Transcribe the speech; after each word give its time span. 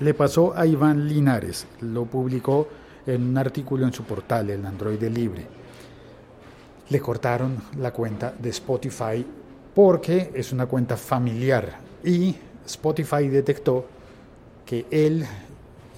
Le 0.00 0.12
pasó 0.12 0.56
a 0.56 0.66
Iván 0.66 1.08
Linares, 1.08 1.66
lo 1.80 2.04
publicó 2.04 2.68
en 3.06 3.28
un 3.28 3.38
artículo 3.38 3.86
en 3.86 3.92
su 3.92 4.02
portal, 4.02 4.50
el 4.50 4.66
Android 4.66 5.02
Libre. 5.04 5.46
Le 6.90 7.00
cortaron 7.00 7.56
la 7.78 7.92
cuenta 7.92 8.34
de 8.38 8.50
Spotify 8.50 9.24
porque 9.74 10.32
es 10.34 10.52
una 10.52 10.66
cuenta 10.66 10.96
familiar 10.96 11.78
y 12.02 12.34
Spotify 12.66 13.28
detectó 13.28 13.86
que 14.66 14.86
él 14.90 15.24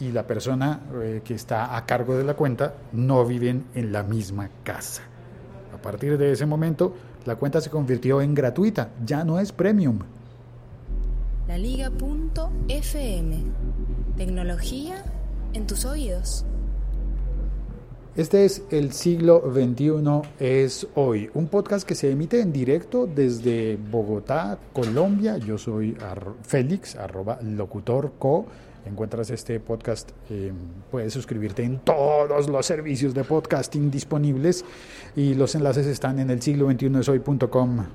y 0.00 0.12
la 0.12 0.26
persona 0.26 0.80
eh, 1.02 1.22
que 1.24 1.34
está 1.34 1.76
a 1.76 1.86
cargo 1.86 2.16
de 2.16 2.24
la 2.24 2.34
cuenta 2.34 2.74
no 2.92 3.24
viven 3.24 3.64
en 3.74 3.92
la 3.92 4.02
misma 4.02 4.50
casa. 4.62 5.02
A 5.74 5.78
partir 5.78 6.18
de 6.18 6.32
ese 6.32 6.46
momento, 6.46 6.94
la 7.24 7.36
cuenta 7.36 7.60
se 7.60 7.70
convirtió 7.70 8.20
en 8.20 8.34
gratuita, 8.34 8.90
ya 9.04 9.24
no 9.24 9.40
es 9.40 9.52
premium. 9.52 10.00
La 11.48 11.58
Liga.fm. 11.58 13.36
Tecnología 14.16 15.04
en 15.52 15.66
tus 15.68 15.84
oídos. 15.84 16.44
Este 18.16 18.44
es 18.44 18.64
El 18.70 18.92
siglo 18.92 19.42
XXI 19.52 20.22
es 20.40 20.88
hoy, 20.96 21.30
un 21.34 21.46
podcast 21.46 21.86
que 21.86 21.94
se 21.94 22.10
emite 22.10 22.40
en 22.40 22.52
directo 22.52 23.06
desde 23.06 23.76
Bogotá, 23.76 24.58
Colombia. 24.72 25.36
Yo 25.38 25.56
soy 25.56 25.96
Félix, 26.42 26.96
arroba 26.96 27.38
locutorco. 27.42 28.46
Encuentras 28.84 29.30
este 29.30 29.60
podcast, 29.60 30.10
eh, 30.30 30.52
puedes 30.90 31.12
suscribirte 31.12 31.62
en 31.62 31.78
todos 31.78 32.48
los 32.48 32.66
servicios 32.66 33.14
de 33.14 33.22
podcasting 33.22 33.90
disponibles 33.90 34.64
y 35.14 35.34
los 35.34 35.54
enlaces 35.54 35.86
están 35.86 36.18
en 36.18 36.30
el 36.30 36.42
siglo 36.42 36.66
21 36.66 37.00
es 37.00 37.08
hoy.com. 37.08 37.86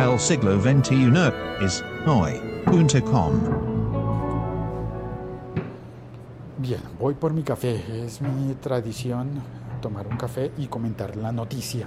El 0.00 0.18
siglo 0.18 0.58
XXI 0.58 1.12
es 1.60 1.84
hoy.com. 2.06 3.32
Bien, 6.56 6.80
voy 6.98 7.12
por 7.12 7.34
mi 7.34 7.42
café. 7.42 7.84
Es 8.02 8.22
mi 8.22 8.54
tradición 8.54 9.28
tomar 9.82 10.06
un 10.06 10.16
café 10.16 10.52
y 10.56 10.68
comentar 10.68 11.18
la 11.18 11.32
noticia 11.32 11.86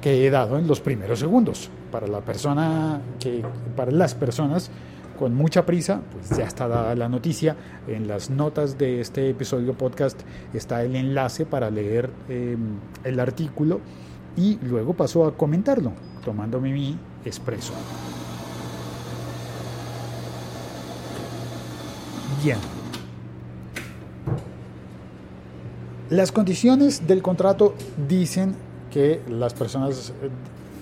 que 0.00 0.26
he 0.26 0.30
dado 0.30 0.56
en 0.58 0.66
los 0.66 0.80
primeros 0.80 1.18
segundos. 1.18 1.68
Para 1.92 2.06
la 2.06 2.22
persona 2.22 3.02
que, 3.20 3.44
para 3.76 3.90
las 3.90 4.14
personas 4.14 4.70
con 5.18 5.34
mucha 5.34 5.66
prisa, 5.66 6.00
pues 6.12 6.38
ya 6.38 6.44
está 6.44 6.66
dada 6.66 6.94
la 6.94 7.10
noticia. 7.10 7.54
En 7.86 8.08
las 8.08 8.30
notas 8.30 8.78
de 8.78 9.02
este 9.02 9.28
episodio 9.28 9.74
podcast 9.74 10.18
está 10.54 10.82
el 10.82 10.96
enlace 10.96 11.44
para 11.44 11.70
leer 11.70 12.08
em, 12.30 12.78
el 13.04 13.20
artículo 13.20 13.82
y 14.38 14.58
luego 14.62 14.94
paso 14.94 15.26
a 15.26 15.36
comentarlo, 15.36 15.92
tomándome 16.24 16.72
mi 16.72 16.98
expreso. 17.26 17.72
Bien. 22.42 22.58
Las 26.10 26.30
condiciones 26.30 27.06
del 27.06 27.20
contrato 27.20 27.74
dicen 28.08 28.54
que 28.92 29.20
las 29.28 29.54
personas 29.54 30.10
eh, 30.22 30.28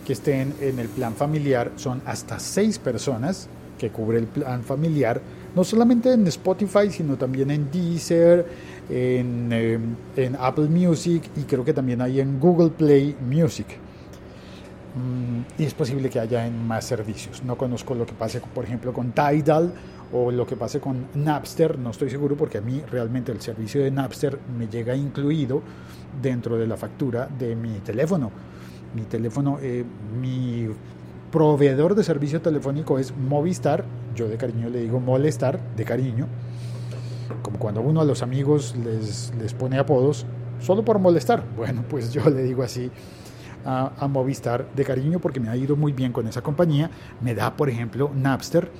que 0.06 0.12
estén 0.12 0.54
en 0.60 0.78
el 0.78 0.88
plan 0.88 1.14
familiar 1.14 1.72
son 1.76 2.02
hasta 2.04 2.38
seis 2.38 2.78
personas 2.78 3.48
que 3.78 3.90
cubre 3.90 4.18
el 4.18 4.26
plan 4.26 4.62
familiar, 4.62 5.20
no 5.56 5.64
solamente 5.64 6.12
en 6.12 6.26
Spotify, 6.26 6.90
sino 6.90 7.16
también 7.16 7.50
en 7.50 7.70
Deezer, 7.70 8.46
en, 8.90 9.48
eh, 9.50 9.78
en 10.16 10.36
Apple 10.38 10.68
Music 10.68 11.22
y 11.36 11.42
creo 11.42 11.64
que 11.64 11.72
también 11.72 12.02
hay 12.02 12.20
en 12.20 12.38
Google 12.38 12.70
Play 12.70 13.16
Music. 13.26 13.66
Mm, 14.94 15.60
y 15.60 15.64
es 15.64 15.74
posible 15.74 16.08
que 16.08 16.20
haya 16.20 16.46
en 16.46 16.66
más 16.66 16.84
servicios. 16.84 17.42
No 17.42 17.56
conozco 17.56 17.94
lo 17.94 18.06
que 18.06 18.12
pase, 18.12 18.40
por 18.40 18.64
ejemplo, 18.64 18.92
con 18.92 19.12
Tidal 19.12 19.72
o 20.12 20.30
lo 20.30 20.46
que 20.46 20.56
pase 20.56 20.80
con 20.80 21.06
Napster, 21.14 21.78
no 21.78 21.90
estoy 21.90 22.08
seguro 22.08 22.36
porque 22.36 22.58
a 22.58 22.60
mí 22.60 22.80
realmente 22.90 23.32
el 23.32 23.40
servicio 23.40 23.82
de 23.82 23.90
Napster 23.90 24.38
me 24.56 24.68
llega 24.68 24.94
incluido 24.94 25.62
dentro 26.22 26.56
de 26.56 26.66
la 26.68 26.76
factura 26.76 27.26
de 27.26 27.56
mi 27.56 27.80
teléfono. 27.80 28.30
Mi 28.94 29.02
teléfono, 29.02 29.58
eh, 29.60 29.84
mi 30.20 30.68
proveedor 31.32 31.96
de 31.96 32.04
servicio 32.04 32.40
telefónico 32.40 33.00
es 33.00 33.12
Movistar, 33.16 33.84
yo 34.14 34.28
de 34.28 34.36
cariño 34.36 34.68
le 34.68 34.82
digo 34.82 35.00
Molestar, 35.00 35.58
de 35.74 35.84
cariño, 35.84 36.28
como 37.42 37.58
cuando 37.58 37.80
uno 37.80 38.00
a 38.00 38.04
los 38.04 38.22
amigos 38.22 38.76
les, 38.76 39.32
les 39.40 39.52
pone 39.52 39.78
apodos, 39.78 40.26
solo 40.60 40.84
por 40.84 41.00
molestar. 41.00 41.42
Bueno, 41.56 41.82
pues 41.90 42.12
yo 42.12 42.30
le 42.30 42.44
digo 42.44 42.62
así 42.62 42.88
a, 43.64 44.06
Movistar 44.08 44.68
de 44.74 44.84
cariño 44.84 45.18
porque 45.18 45.40
me 45.40 45.48
ha 45.48 45.56
ido 45.56 45.76
muy 45.76 45.92
bien 45.92 46.12
con 46.12 46.26
esa 46.26 46.42
compañía. 46.42 46.90
Me 47.20 47.34
da, 47.34 47.56
por 47.56 47.68
ejemplo, 47.68 48.10
Napster. 48.14 48.70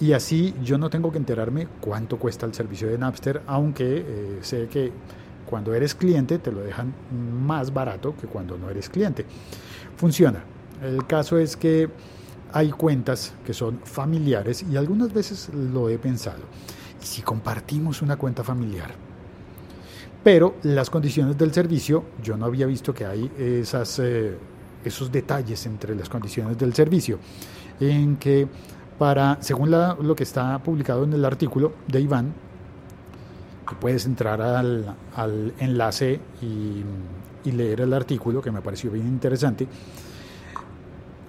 Y 0.00 0.12
así 0.12 0.54
yo 0.62 0.78
no 0.78 0.90
tengo 0.90 1.12
que 1.12 1.18
enterarme 1.18 1.68
cuánto 1.80 2.18
cuesta 2.18 2.46
el 2.46 2.54
servicio 2.54 2.88
de 2.88 2.98
Napster, 2.98 3.42
aunque 3.46 4.04
eh, 4.06 4.38
sé 4.40 4.66
que 4.68 4.90
cuando 5.46 5.74
eres 5.74 5.94
cliente 5.94 6.38
te 6.38 6.50
lo 6.50 6.60
dejan 6.60 6.92
más 7.46 7.72
barato 7.72 8.16
que 8.16 8.26
cuando 8.26 8.56
no 8.56 8.70
eres 8.70 8.88
cliente. 8.88 9.24
Funciona. 9.96 10.42
El 10.82 11.06
caso 11.06 11.38
es 11.38 11.56
que 11.56 11.88
hay 12.52 12.70
cuentas 12.70 13.34
que 13.44 13.54
son 13.54 13.80
familiares 13.84 14.64
y 14.68 14.76
algunas 14.76 15.12
veces 15.12 15.50
lo 15.54 15.88
he 15.88 15.98
pensado. 15.98 16.42
¿Y 17.00 17.06
si 17.06 17.22
compartimos 17.22 18.02
una 18.02 18.16
cuenta 18.16 18.42
familiar? 18.42 19.11
Pero 20.22 20.54
las 20.62 20.90
condiciones 20.90 21.36
del 21.36 21.52
servicio, 21.52 22.04
yo 22.22 22.36
no 22.36 22.46
había 22.46 22.66
visto 22.66 22.94
que 22.94 23.04
hay 23.04 23.30
esas, 23.38 23.98
eh, 23.98 24.36
esos 24.84 25.10
detalles 25.10 25.66
entre 25.66 25.94
las 25.94 26.08
condiciones 26.08 26.56
del 26.58 26.74
servicio, 26.74 27.18
en 27.80 28.16
que 28.16 28.46
para, 28.98 29.38
según 29.40 29.70
lo 29.70 30.14
que 30.14 30.22
está 30.22 30.58
publicado 30.62 31.04
en 31.04 31.12
el 31.12 31.24
artículo 31.24 31.72
de 31.88 32.00
Iván, 32.00 32.32
puedes 33.80 34.06
entrar 34.06 34.40
al, 34.40 35.54
enlace 35.58 36.20
y, 36.42 36.82
y, 37.44 37.52
leer 37.52 37.80
el 37.80 37.92
artículo, 37.94 38.42
que 38.42 38.50
me 38.50 38.60
pareció 38.60 38.90
bien 38.90 39.06
interesante, 39.06 39.66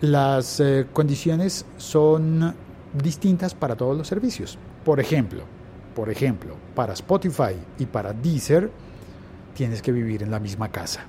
las 0.01 0.59
eh, 0.59 0.87
condiciones 0.91 1.65
son 1.77 2.53
distintas 3.01 3.55
para 3.55 3.75
todos 3.75 3.97
los 3.97 4.07
servicios. 4.07 4.57
Por 4.83 4.99
ejemplo, 4.99 5.43
por 5.95 6.09
ejemplo, 6.09 6.55
para 6.75 6.93
Spotify 6.93 7.55
y 7.77 7.85
para 7.85 8.13
Deezer 8.13 8.71
tienes 9.53 9.81
que 9.81 9.91
vivir 9.91 10.23
en 10.23 10.31
la 10.31 10.39
misma 10.39 10.69
casa. 10.69 11.01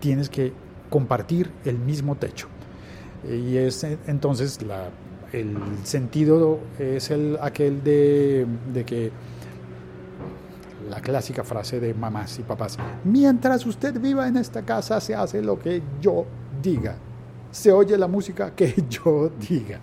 Tienes 0.00 0.28
que 0.28 0.52
compartir 0.90 1.50
el 1.64 1.78
mismo 1.78 2.16
techo. 2.16 2.48
Y 3.28 3.56
es 3.56 3.84
entonces 4.06 4.60
la, 4.62 4.90
el 5.32 5.56
sentido 5.84 6.60
es 6.78 7.10
el, 7.10 7.38
aquel 7.40 7.82
de 7.82 8.84
que 8.86 9.10
la 10.90 11.00
clásica 11.00 11.44
frase 11.44 11.80
de 11.80 11.94
mamás 11.94 12.38
y 12.38 12.42
papás, 12.42 12.76
mientras 13.04 13.64
usted 13.66 13.98
viva 13.98 14.28
en 14.28 14.36
esta 14.36 14.62
casa 14.62 15.00
se 15.00 15.14
hace 15.14 15.42
lo 15.42 15.58
que 15.58 15.82
yo 16.00 16.26
diga, 16.62 16.96
se 17.50 17.72
oye 17.72 17.96
la 17.96 18.08
música 18.08 18.54
que 18.54 18.74
yo 18.88 19.30
diga. 19.48 19.80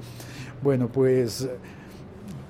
Bueno, 0.61 0.89
pues 0.89 1.49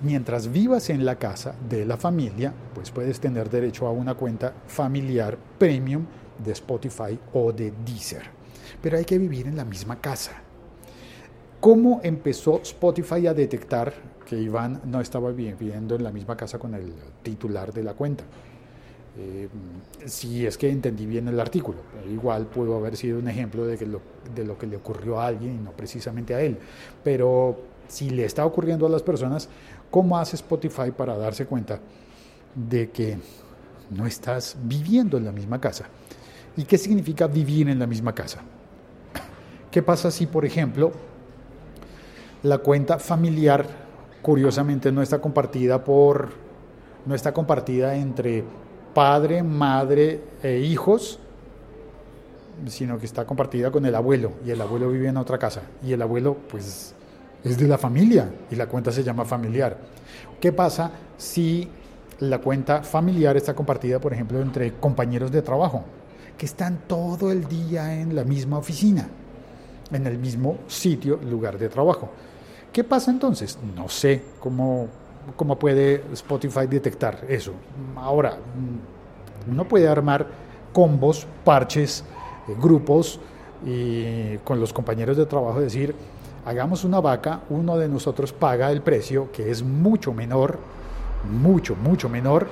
mientras 0.02 0.52
vivas 0.52 0.90
en 0.90 1.06
la 1.06 1.18
casa 1.18 1.56
de 1.70 1.86
la 1.86 1.98
familia, 1.98 2.54
pues 2.74 2.92
puedes 2.92 3.20
tener 3.20 3.50
derecho 3.50 3.88
a 3.88 3.92
una 3.92 4.16
cuenta 4.16 4.54
familiar 4.68 5.38
premium 5.58 6.06
de 6.44 6.52
Spotify 6.52 7.18
o 7.34 7.52
de 7.52 7.74
Deezer. 7.86 8.24
Pero 8.82 8.98
hay 8.98 9.06
que 9.06 9.18
vivir 9.18 9.48
en 9.48 9.56
la 9.56 9.66
misma 9.66 10.00
casa. 10.00 10.32
¿Cómo 11.60 12.02
empezó 12.04 12.60
Spotify 12.62 13.28
a 13.28 13.34
detectar 13.34 13.94
que 14.26 14.36
Iván 14.36 14.82
no 14.86 15.00
estaba 15.00 15.32
viviendo 15.32 15.96
en 15.96 16.04
la 16.04 16.12
misma 16.12 16.36
casa 16.36 16.58
con 16.58 16.74
el 16.74 16.94
titular 17.22 17.72
de 17.72 17.84
la 17.84 17.94
cuenta? 17.94 18.24
Eh, 19.18 19.50
si 20.06 20.46
es 20.46 20.58
que 20.58 20.70
entendí 20.70 21.06
bien 21.06 21.28
el 21.28 21.40
artículo. 21.40 21.80
Igual 22.12 22.48
pudo 22.48 22.78
haber 22.78 22.96
sido 22.96 23.20
un 23.20 23.28
ejemplo 23.28 23.66
de, 23.68 23.78
que 23.78 23.86
de 23.86 24.46
lo 24.46 24.58
que 24.58 24.66
le 24.66 24.78
ocurrió 24.78 25.20
a 25.20 25.28
alguien 25.28 25.56
y 25.56 25.60
no 25.60 25.72
precisamente 25.72 26.34
a 26.34 26.42
él. 26.42 26.58
Pero 27.04 27.60
si 27.88 28.10
le 28.10 28.26
está 28.26 28.46
ocurriendo 28.46 28.88
a 28.88 28.90
las 28.90 29.04
personas, 29.04 29.50
¿cómo 29.92 30.18
hace 30.18 30.38
Spotify 30.38 30.92
para 30.96 31.16
darse 31.18 31.46
cuenta 31.46 31.80
de 32.56 32.90
que 32.90 33.18
no 33.92 34.08
estás 34.08 34.56
viviendo 34.64 35.18
en 35.18 35.26
la 35.26 35.32
misma 35.32 35.62
casa? 35.62 35.86
¿Y 36.58 36.64
qué 36.64 36.78
significa 36.78 37.28
vivir 37.28 37.70
en 37.70 37.78
la 37.78 37.86
misma 37.86 38.16
casa? 38.16 38.40
¿Qué 39.70 39.84
pasa 39.84 40.10
si, 40.10 40.26
por 40.26 40.46
ejemplo, 40.46 40.92
la 42.44 42.58
cuenta 42.58 42.98
familiar 42.98 43.66
curiosamente 44.22 44.92
no 44.92 45.02
está 45.02 45.20
compartida 45.20 45.84
por 45.84 46.30
no 47.06 47.16
está 47.16 47.34
compartida 47.34 47.96
entre 47.96 48.44
padre, 48.94 49.42
madre 49.42 50.22
e 50.44 50.60
hijos, 50.60 51.20
sino 52.68 53.00
que 53.00 53.06
está 53.06 53.26
compartida 53.26 53.72
con 53.72 53.86
el 53.86 53.96
abuelo 53.96 54.34
y 54.46 54.52
el 54.52 54.62
abuelo 54.62 54.90
vive 54.90 55.08
en 55.08 55.18
otra 55.18 55.38
casa 55.38 55.64
y 55.84 55.94
el 55.94 56.02
abuelo 56.02 56.38
pues 56.50 56.94
es 57.44 57.58
de 57.58 57.68
la 57.68 57.78
familia 57.78 58.30
y 58.50 58.56
la 58.56 58.68
cuenta 58.68 58.92
se 58.92 59.04
llama 59.04 59.26
familiar. 59.26 59.78
¿Qué 60.40 60.52
pasa 60.52 60.92
si 61.18 61.68
la 62.20 62.40
cuenta 62.40 62.84
familiar 62.84 63.36
está 63.38 63.54
compartida, 63.54 64.00
por 64.00 64.14
ejemplo, 64.14 64.42
entre 64.42 64.74
compañeros 64.74 65.32
de 65.32 65.42
trabajo 65.42 65.84
que 66.38 66.46
están 66.46 66.82
todo 66.88 67.32
el 67.32 67.48
día 67.48 68.00
en 68.00 68.16
la 68.16 68.24
misma 68.24 68.58
oficina, 68.58 69.08
en 69.92 70.08
el 70.08 70.18
mismo 70.18 70.60
sitio, 70.68 71.18
lugar 71.18 71.58
de 71.58 71.70
trabajo? 71.70 72.10
¿Qué 72.72 72.84
pasa 72.84 73.12
entonces? 73.12 73.58
No 73.76 73.90
sé 73.90 74.24
cómo, 74.40 74.88
cómo 75.36 75.58
puede 75.60 76.04
Spotify 76.14 76.68
detectar 76.68 77.26
eso. 77.28 77.54
Ahora, 77.96 78.38
uno 79.50 79.68
puede 79.68 79.88
armar 79.88 80.28
combos, 80.72 81.28
parches, 81.44 82.04
eh, 82.48 82.56
grupos 82.60 83.20
y 83.66 84.38
con 84.40 84.60
los 84.60 84.74
compañeros 84.74 85.18
de 85.18 85.26
trabajo 85.26 85.60
decir, 85.60 85.94
hagamos 86.46 86.84
una 86.84 87.00
vaca, 87.00 87.42
uno 87.50 87.78
de 87.78 87.88
nosotros 87.88 88.34
paga 88.34 88.72
el 88.72 88.82
precio, 88.82 89.32
que 89.32 89.52
es 89.52 89.64
mucho 89.64 90.14
menor, 90.14 90.58
mucho, 91.30 91.76
mucho 91.76 92.10
menor, 92.10 92.48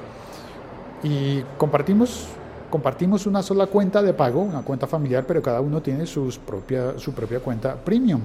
y 1.03 1.41
compartimos, 1.57 2.27
compartimos 2.69 3.25
una 3.25 3.41
sola 3.41 3.67
cuenta 3.67 4.01
de 4.01 4.13
pago, 4.13 4.41
una 4.41 4.61
cuenta 4.61 4.87
familiar, 4.87 5.25
pero 5.25 5.41
cada 5.41 5.61
uno 5.61 5.81
tiene 5.81 6.05
propia, 6.45 6.97
su 6.97 7.13
propia 7.13 7.39
cuenta 7.39 7.75
premium. 7.75 8.21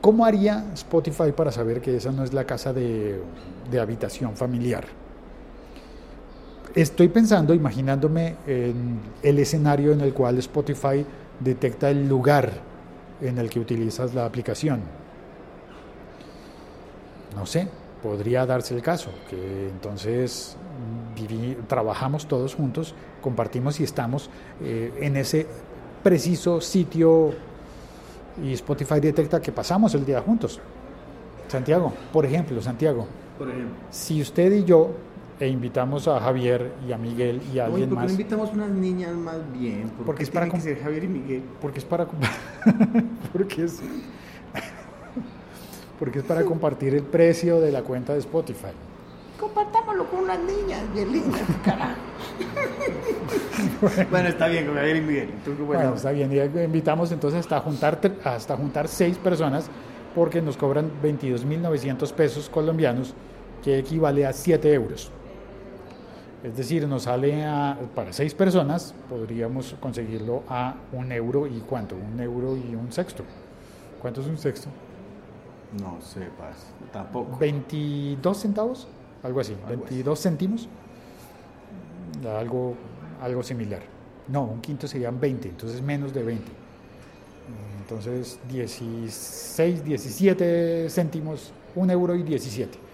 ¿Cómo 0.00 0.24
haría 0.24 0.64
Spotify 0.74 1.32
para 1.32 1.50
saber 1.50 1.80
que 1.80 1.96
esa 1.96 2.12
no 2.12 2.22
es 2.22 2.32
la 2.32 2.44
casa 2.44 2.72
de, 2.72 3.20
de 3.70 3.80
habitación 3.80 4.36
familiar? 4.36 4.84
Estoy 6.74 7.08
pensando, 7.08 7.54
imaginándome 7.54 8.36
en 8.46 9.00
el 9.22 9.38
escenario 9.40 9.92
en 9.92 10.00
el 10.00 10.14
cual 10.14 10.38
Spotify 10.38 11.04
detecta 11.40 11.90
el 11.90 12.08
lugar 12.08 12.67
en 13.20 13.38
el 13.38 13.50
que 13.50 13.60
utilizas 13.60 14.14
la 14.14 14.24
aplicación. 14.24 14.80
No 17.36 17.46
sé, 17.46 17.68
podría 18.02 18.46
darse 18.46 18.74
el 18.74 18.82
caso, 18.82 19.10
que 19.28 19.68
entonces 19.68 20.56
trabajamos 21.66 22.26
todos 22.26 22.54
juntos, 22.54 22.94
compartimos 23.20 23.80
y 23.80 23.84
estamos 23.84 24.30
eh, 24.62 24.92
en 25.00 25.16
ese 25.16 25.46
preciso 26.02 26.60
sitio 26.60 27.32
y 28.42 28.52
Spotify 28.52 29.00
detecta 29.00 29.40
que 29.40 29.50
pasamos 29.52 29.94
el 29.94 30.04
día 30.04 30.20
juntos. 30.20 30.60
Santiago, 31.48 31.92
por 32.12 32.24
ejemplo, 32.24 32.60
Santiago, 32.62 33.06
Por 33.38 33.48
ejemplo. 33.48 33.74
si 33.90 34.20
usted 34.22 34.52
y 34.52 34.64
yo 34.64 34.90
e 35.40 35.48
invitamos 35.48 36.08
a 36.08 36.20
Javier 36.20 36.72
y 36.86 36.92
a 36.92 36.98
Miguel 36.98 37.40
y 37.52 37.58
a 37.58 37.66
Oye, 37.66 37.84
alguien 37.84 37.90
¿por 37.90 37.98
qué 37.98 38.00
no 38.00 38.00
más, 38.02 38.10
invitamos 38.12 38.52
unas 38.52 38.70
niñas 38.70 39.14
más 39.14 39.38
bien? 39.52 39.88
¿Por 39.90 40.06
Porque 40.06 40.18
qué 40.18 40.24
es 40.24 40.30
para 40.30 40.48
que 40.48 40.60
ser 40.60 40.80
Javier 40.80 41.04
y 41.04 41.08
Miguel? 41.08 41.42
porque 41.60 41.78
es 41.78 41.84
para 41.84 42.06
porque 43.32 43.64
es 43.64 43.80
porque 45.98 46.18
es 46.20 46.24
para 46.24 46.44
compartir 46.44 46.94
el 46.94 47.02
precio 47.04 47.60
de 47.60 47.72
la 47.72 47.82
cuenta 47.82 48.14
de 48.14 48.20
Spotify. 48.20 48.68
Compartámoslo 49.38 50.10
con 50.10 50.24
unas 50.24 50.38
niñas 50.40 50.82
bien 50.92 51.12
lindas, 51.12 51.42
carajo. 51.64 51.94
bueno, 54.10 54.28
está 54.28 54.48
bien 54.48 54.66
con 54.66 54.74
Javier 54.74 54.96
y 54.96 55.00
Miguel. 55.00 55.30
Bueno, 55.66 55.94
está 55.94 56.10
bien, 56.10 56.32
y 56.32 56.38
invitamos 56.60 57.12
entonces 57.12 57.40
hasta 57.40 57.60
juntar 57.60 58.00
hasta 58.24 58.56
juntar 58.56 58.88
seis 58.88 59.16
personas 59.18 59.70
porque 60.14 60.42
nos 60.42 60.56
cobran 60.56 60.90
22.900 61.02 62.12
pesos 62.12 62.48
colombianos, 62.48 63.14
que 63.62 63.78
equivale 63.78 64.26
a 64.26 64.32
7 64.32 64.72
euros. 64.72 65.12
Es 66.42 66.56
decir, 66.56 66.86
nos 66.86 67.02
sale 67.04 67.44
a, 67.44 67.76
para 67.94 68.12
seis 68.12 68.32
personas, 68.32 68.94
podríamos 69.08 69.74
conseguirlo 69.80 70.44
a 70.48 70.76
un 70.92 71.10
euro 71.10 71.48
y 71.48 71.58
cuánto, 71.68 71.96
un 71.96 72.20
euro 72.20 72.56
y 72.56 72.76
un 72.76 72.92
sexto. 72.92 73.24
¿Cuánto 74.00 74.20
es 74.20 74.28
un 74.28 74.38
sexto? 74.38 74.68
No 75.82 76.00
sé, 76.00 76.20
paz. 76.38 76.66
Tampoco. 76.92 77.36
22 77.38 78.38
centavos, 78.38 78.86
algo 79.22 79.40
así, 79.40 79.54
Algo 79.66 79.82
22 79.82 80.22
céntimos, 80.22 80.68
algo, 82.24 82.74
algo 83.20 83.42
similar. 83.42 83.82
No, 84.28 84.44
un 84.44 84.60
quinto 84.60 84.86
serían 84.86 85.18
20, 85.18 85.48
entonces 85.48 85.82
menos 85.82 86.14
de 86.14 86.22
20. 86.22 86.52
Entonces 87.80 88.38
16, 88.48 89.84
17 89.84 90.88
céntimos, 90.88 91.52
un 91.74 91.90
euro 91.90 92.14
y 92.14 92.22
17. 92.22 92.87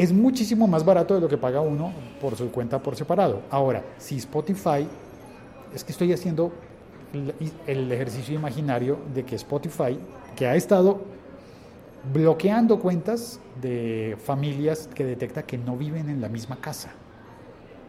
Es 0.00 0.12
muchísimo 0.14 0.66
más 0.66 0.82
barato 0.82 1.14
de 1.14 1.20
lo 1.20 1.28
que 1.28 1.36
paga 1.36 1.60
uno 1.60 1.92
por 2.22 2.34
su 2.34 2.50
cuenta 2.50 2.78
por 2.82 2.96
separado. 2.96 3.42
Ahora, 3.50 3.84
si 3.98 4.16
Spotify, 4.16 4.86
es 5.74 5.84
que 5.84 5.92
estoy 5.92 6.10
haciendo 6.12 6.52
el- 7.66 7.92
ejercicio 7.92 8.34
imaginario 8.34 8.98
de 9.14 9.24
que 9.24 9.34
Spotify, 9.36 9.98
que 10.36 10.46
ha 10.46 10.54
estado 10.56 11.02
bloqueando 12.14 12.78
cuentas 12.78 13.40
de 13.60 14.16
familias 14.24 14.88
que 14.94 15.04
detecta 15.04 15.42
que 15.42 15.58
no 15.58 15.76
viven 15.76 16.08
en 16.08 16.22
la 16.22 16.30
misma 16.30 16.56
casa. 16.56 16.92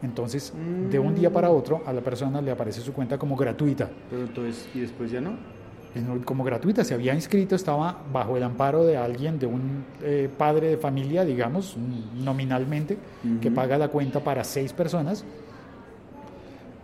Entonces, 0.03 0.51
de 0.89 0.99
un 0.99 1.15
día 1.15 1.31
para 1.31 1.49
otro, 1.49 1.81
a 1.85 1.93
la 1.93 2.01
persona 2.01 2.41
le 2.41 2.51
aparece 2.51 2.81
su 2.81 2.91
cuenta 2.91 3.17
como 3.17 3.37
gratuita. 3.37 3.89
Pero 4.09 4.23
entonces, 4.23 4.67
¿y 4.73 4.81
después 4.81 5.11
ya 5.11 5.21
no? 5.21 5.37
Como 6.23 6.43
gratuita, 6.45 6.85
se 6.85 6.93
había 6.93 7.13
inscrito, 7.13 7.53
estaba 7.55 7.97
bajo 8.13 8.37
el 8.37 8.43
amparo 8.43 8.85
de 8.85 8.95
alguien, 8.95 9.37
de 9.39 9.45
un 9.45 9.83
eh, 10.01 10.29
padre 10.37 10.69
de 10.69 10.77
familia, 10.77 11.25
digamos, 11.25 11.75
nominalmente, 12.23 12.97
que 13.41 13.47
Ujú. 13.49 13.55
paga 13.55 13.77
la 13.77 13.89
cuenta 13.89 14.21
para 14.21 14.43
seis 14.45 14.71
personas 14.71 15.25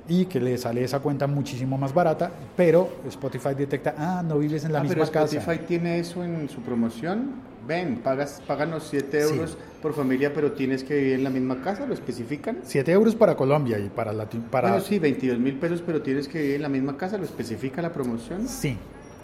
y 0.09 0.25
que 0.25 0.39
le 0.39 0.57
sale 0.57 0.83
esa 0.83 0.99
cuenta 0.99 1.27
muchísimo 1.27 1.77
más 1.77 1.93
barata, 1.93 2.31
pero 2.55 2.89
Spotify 3.07 3.53
detecta, 3.57 3.95
ah, 3.97 4.23
no 4.25 4.37
vives 4.39 4.63
en 4.65 4.73
la 4.73 4.79
ah, 4.79 4.83
misma 4.83 4.95
pero 5.05 5.11
casa. 5.11 5.37
Spotify 5.37 5.65
tiene 5.65 5.99
eso 5.99 6.23
en 6.23 6.49
su 6.49 6.61
promoción. 6.61 7.47
Ven, 7.67 7.97
pagas, 7.97 8.41
páganos 8.47 8.87
7 8.89 9.21
Sí. 9.23 9.33
euros 9.33 9.57
por 9.81 9.93
familia, 9.93 10.33
pero 10.33 10.53
tienes 10.53 10.83
que 10.85 10.95
vivir 10.95 11.13
en 11.15 11.23
la 11.25 11.29
misma 11.29 11.61
casa, 11.61 11.85
¿lo 11.85 11.93
especifican? 11.93 12.59
7 12.63 12.91
euros 12.93 13.15
para 13.15 13.35
Colombia 13.35 13.77
y 13.77 13.89
para 13.89 14.13
Latino. 14.13 14.45
Para... 14.49 14.69
Bueno, 14.69 14.83
sí, 14.83 14.99
22 14.99 15.37
mil 15.39 15.55
pesos, 15.55 15.83
pero 15.85 16.01
tienes 16.01 16.29
que 16.29 16.39
vivir 16.39 16.55
en 16.55 16.61
la 16.61 16.69
misma 16.69 16.95
casa, 16.95 17.17
¿lo 17.17 17.25
especifica 17.25 17.81
la 17.81 17.91
promoción? 17.91 18.47
Sí, 18.47 18.77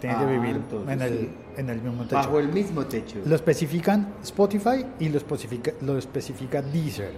tiene 0.04 0.16
Ah, 0.16 0.18
que 0.26 0.32
vivir 0.38 0.56
entonces 0.56 0.92
en, 0.92 1.00
el, 1.02 1.18
sí. 1.18 1.30
en 1.56 1.70
el 1.70 1.80
mismo 1.80 2.02
techo. 2.02 2.14
Bajo 2.16 2.38
el 2.38 2.48
mismo 2.48 2.84
techo. 2.84 3.18
Lo 3.24 3.34
especifican 3.34 4.14
Spotify 4.22 4.84
y 5.00 5.08
lo 5.08 5.16
especifica, 5.16 5.72
lo 5.80 5.96
especifica 5.96 6.60
Deezer. 6.60 7.12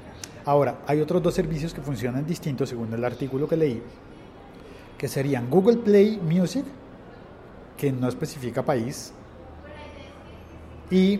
Ahora, 0.44 0.78
hay 0.86 1.00
otros 1.00 1.20
dos 1.20 1.34
servicios 1.34 1.74
que 1.74 1.80
funcionan 1.80 2.24
distintos 2.24 2.68
según 2.68 2.92
el 2.92 3.04
artículo 3.04 3.48
que 3.48 3.56
leí, 3.56 3.82
que 4.96 5.08
serían 5.08 5.50
Google 5.50 5.78
Play 5.78 6.18
Music, 6.22 6.64
que 7.76 7.90
no 7.90 8.08
especifica 8.08 8.64
país, 8.64 9.12
y, 10.88 11.14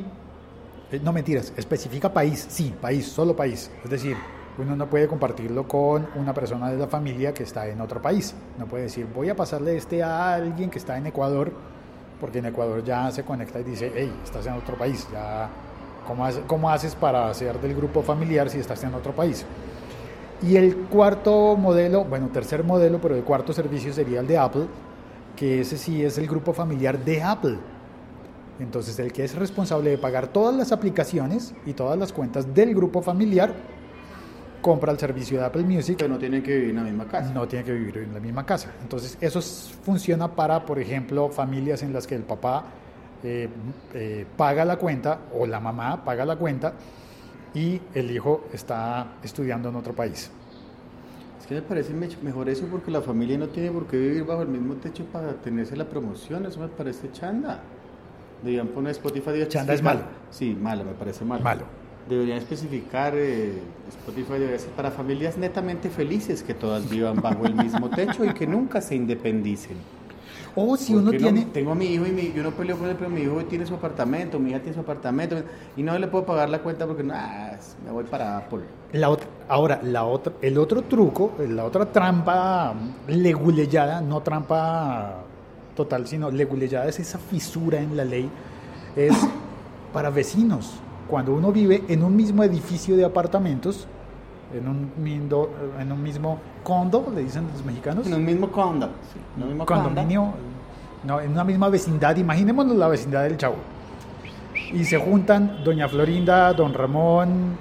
eh, 0.93 1.01
no 1.03 1.13
mentiras, 1.13 1.53
especifica 1.57 2.13
país, 2.13 2.47
sí, 2.49 2.73
país, 2.81 3.07
solo 3.09 3.35
país. 3.35 3.71
Es 3.83 3.91
decir, 3.91 4.17
uno 4.59 4.75
no 4.75 4.87
puede 4.87 5.07
compartirlo 5.07 5.69
con 5.69 6.07
una 6.17 6.33
persona 6.33 6.71
de 6.71 6.79
la 6.79 6.87
familia 6.87 7.35
que 7.35 7.43
está 7.43 7.67
en 7.69 7.81
otro 7.81 8.01
país. 8.01 8.35
No 8.59 8.67
puede 8.67 8.85
decir, 8.85 9.07
voy 9.15 9.29
a 9.29 9.37
pasarle 9.37 9.77
este 9.77 10.03
a 10.03 10.35
alguien 10.35 10.71
que 10.71 10.79
está 10.79 10.97
en 10.97 11.07
Ecuador, 11.07 11.53
porque 12.21 12.39
en 12.39 12.47
Ecuador 12.47 12.83
ya 12.83 13.11
se 13.11 13.23
conecta 13.23 13.61
y 13.61 13.65
dice, 13.65 13.93
hey, 13.95 14.13
estás 14.25 14.47
en 14.47 14.55
otro 14.55 14.77
país, 14.77 15.07
ya, 15.13 15.49
¿cómo, 16.07 16.25
hace- 16.25 16.41
cómo 16.47 16.71
haces 16.71 16.95
para 16.95 17.33
ser 17.35 17.61
del 17.61 17.75
grupo 17.75 18.03
familiar 18.03 18.49
si 18.49 18.59
estás 18.59 18.83
en 18.85 18.95
otro 18.95 19.13
país? 19.13 19.45
Y 20.43 20.57
el 20.57 20.77
cuarto 20.89 21.57
modelo, 21.57 22.05
bueno, 22.05 22.29
tercer 22.29 22.65
modelo, 22.65 22.99
pero 23.01 23.15
el 23.17 23.25
cuarto 23.25 23.53
servicio 23.53 23.93
sería 23.93 24.21
el 24.21 24.27
de 24.27 24.39
Apple, 24.39 24.67
que 25.35 25.61
ese 25.61 25.77
sí 25.77 26.03
es 26.03 26.17
el 26.19 26.27
grupo 26.27 26.53
familiar 26.55 26.99
de 26.99 27.23
Apple. 27.23 27.59
Entonces, 28.59 28.99
el 28.99 29.13
que 29.13 29.25
es 29.25 29.35
responsable 29.35 29.91
de 29.91 29.99
pagar 29.99 30.29
todas 30.29 30.55
las 30.55 30.73
aplicaciones 30.73 31.55
y 31.67 31.75
todas 31.75 31.99
las 31.99 32.13
cuentas 32.13 32.55
del 32.55 32.75
grupo 32.75 33.03
familiar, 33.03 33.53
compra 34.61 34.93
el 34.93 34.99
servicio 34.99 35.39
de 35.39 35.45
Apple 35.47 35.63
Music 35.63 35.97
Pero 35.99 36.11
no 36.15 36.19
tienen 36.19 36.43
que 36.43 36.55
vivir 36.55 36.71
en 36.71 36.77
la 36.77 36.83
misma 36.83 37.07
casa. 37.07 37.33
no 37.33 37.47
tiene 37.49 37.65
que 37.65 37.73
vivir 37.73 37.99
en 37.99 38.15
la 38.15 38.21
misma 38.21 38.45
casa. 38.47 38.73
Entonces, 38.83 39.17
eso 39.21 39.41
funciona 39.41 40.29
para, 40.29 40.65
por 40.65 40.79
ejemplo, 40.79 41.29
familias 41.31 41.83
en 41.83 41.93
las 41.93 42.07
que 42.07 42.15
el 42.15 42.23
papá 42.23 42.65
eh, 43.23 43.49
eh, 43.95 44.27
paga 44.37 44.65
la 44.65 44.77
cuenta 44.77 45.21
o 45.35 45.47
la 45.47 45.59
mamá 45.61 46.05
paga 46.05 46.25
la 46.25 46.37
cuenta 46.37 46.73
y 47.55 47.81
el 47.95 48.11
hijo 48.11 48.45
está 48.53 49.15
estudiando 49.23 49.69
en 49.71 49.77
otro 49.77 49.95
país. 49.95 50.31
Es 51.41 51.47
que 51.47 51.55
me 51.55 51.63
parece 51.63 51.95
me- 51.95 52.09
mejor 52.23 52.49
eso 52.49 52.67
porque 52.71 52.91
la 52.91 53.01
familia 53.01 53.39
no 53.39 53.49
tiene 53.49 53.71
por 53.71 53.87
qué 53.87 53.97
vivir 53.97 54.25
bajo 54.25 54.43
el 54.43 54.49
mismo 54.49 54.75
techo 54.75 55.05
para 55.07 55.33
tenerse 55.33 55.77
la 55.77 55.85
promoción. 55.85 56.45
Eso 56.45 56.61
me 56.61 56.69
parece 56.69 57.11
chanda. 57.13 57.61
Deberían 58.43 58.69
poner 58.69 58.91
Spotify. 58.93 59.27
debería 59.27 59.49
Chanda 59.49 59.73
es 59.73 59.83
malo. 59.83 60.01
Sí, 60.31 60.55
malo, 60.61 60.85
me 60.85 60.93
parece 60.93 61.25
malo. 61.25 61.43
Malo. 61.43 61.63
Deberían 62.09 62.39
especificar, 62.39 63.15
eh, 63.17 63.61
Spotify 63.89 64.35
debería 64.35 64.59
ser 64.59 64.71
para 64.71 64.91
familias 64.91 65.37
netamente 65.37 65.91
felices 65.91 66.43
que 66.43 66.55
todas 66.55 66.89
vivan 66.89 67.21
bajo 67.21 67.47
el 67.47 67.55
mismo 67.55 67.91
techo 67.91 68.25
y 68.25 68.33
que 68.33 68.47
nunca 68.47 68.81
se 68.81 68.95
independicen. 68.95 69.77
O 70.59 70.75
si 70.77 70.95
uno 70.95 71.11
Porque 71.11 71.19
no, 71.19 71.25
tiene... 71.25 71.45
tengo 71.53 71.73
a 71.73 71.75
mi 71.75 71.85
hijo 71.85 72.07
y 72.07 72.13
mi, 72.13 72.33
yo 72.33 72.43
no 72.43 72.51
peleo 72.51 72.79
con 72.79 72.89
él, 72.89 72.97
pero 72.97 73.11
mi 73.11 73.21
hijo 73.21 73.45
tiene 73.45 73.67
su 73.67 73.75
apartamento, 73.75 74.39
mi 74.39 74.51
hija 74.51 74.61
tiene 74.61 74.73
su 74.73 74.81
apartamento 74.81 75.37
y 75.77 75.83
no 75.83 75.99
le 75.99 76.07
puedo 76.07 76.25
pagar 76.25 76.49
la 76.49 76.61
cuenta 76.61 76.87
porque 76.87 77.03
nah, 77.03 77.51
me 77.85 77.93
voy 77.93 78.05
para 78.05 78.39
Apple. 78.39 78.61
La 78.93 79.11
otra, 79.11 79.29
ahora, 79.49 79.81
la 79.83 80.05
otra, 80.05 80.33
el 80.41 80.57
otro 80.57 80.83
truco, 80.83 81.33
la 81.47 81.65
otra 81.65 81.85
trampa 81.93 82.73
leguleyada, 83.07 84.01
no 84.01 84.23
trampa 84.23 85.25
total, 85.77 86.07
sino 86.07 86.31
leguleyada 86.31 86.89
es 86.89 87.01
esa 87.01 87.19
fisura 87.19 87.79
en 87.79 87.95
la 87.95 88.07
ley, 88.07 88.31
es 88.97 89.15
para 89.93 90.09
vecinos. 90.09 90.81
Cuando 91.09 91.35
uno 91.35 91.53
vive 91.53 91.85
en 91.89 92.03
un 92.03 92.17
mismo 92.17 92.43
edificio 92.43 92.97
de 92.97 93.05
apartamentos, 93.05 93.87
en 94.55 94.69
un, 94.69 94.91
mindo- 95.03 95.51
en 95.81 95.91
un 95.93 96.03
mismo 96.03 96.39
condo, 96.65 97.13
le 97.15 97.23
dicen 97.23 97.47
los 97.53 97.65
mexicanos, 97.65 98.07
En 98.07 98.15
un 98.15 98.25
mismo 98.25 98.49
condo. 98.51 98.87
sí, 99.13 99.19
en 99.37 99.43
un 99.43 99.49
mismo 99.51 99.67
condo. 99.67 99.85
condominio, 99.85 100.33
no, 101.05 101.21
en 101.21 101.33
una 101.33 101.45
misma 101.45 101.69
vecindad, 101.69 102.17
imaginémonos 102.17 102.77
la 102.77 102.89
vecindad 102.89 103.23
del 103.25 103.37
Chavo. 103.37 103.57
y 104.73 104.85
se 104.85 104.99
juntan 104.99 105.63
doña 105.65 105.89
Florinda, 105.89 106.53
don 106.53 106.75
Ramón, 106.75 107.57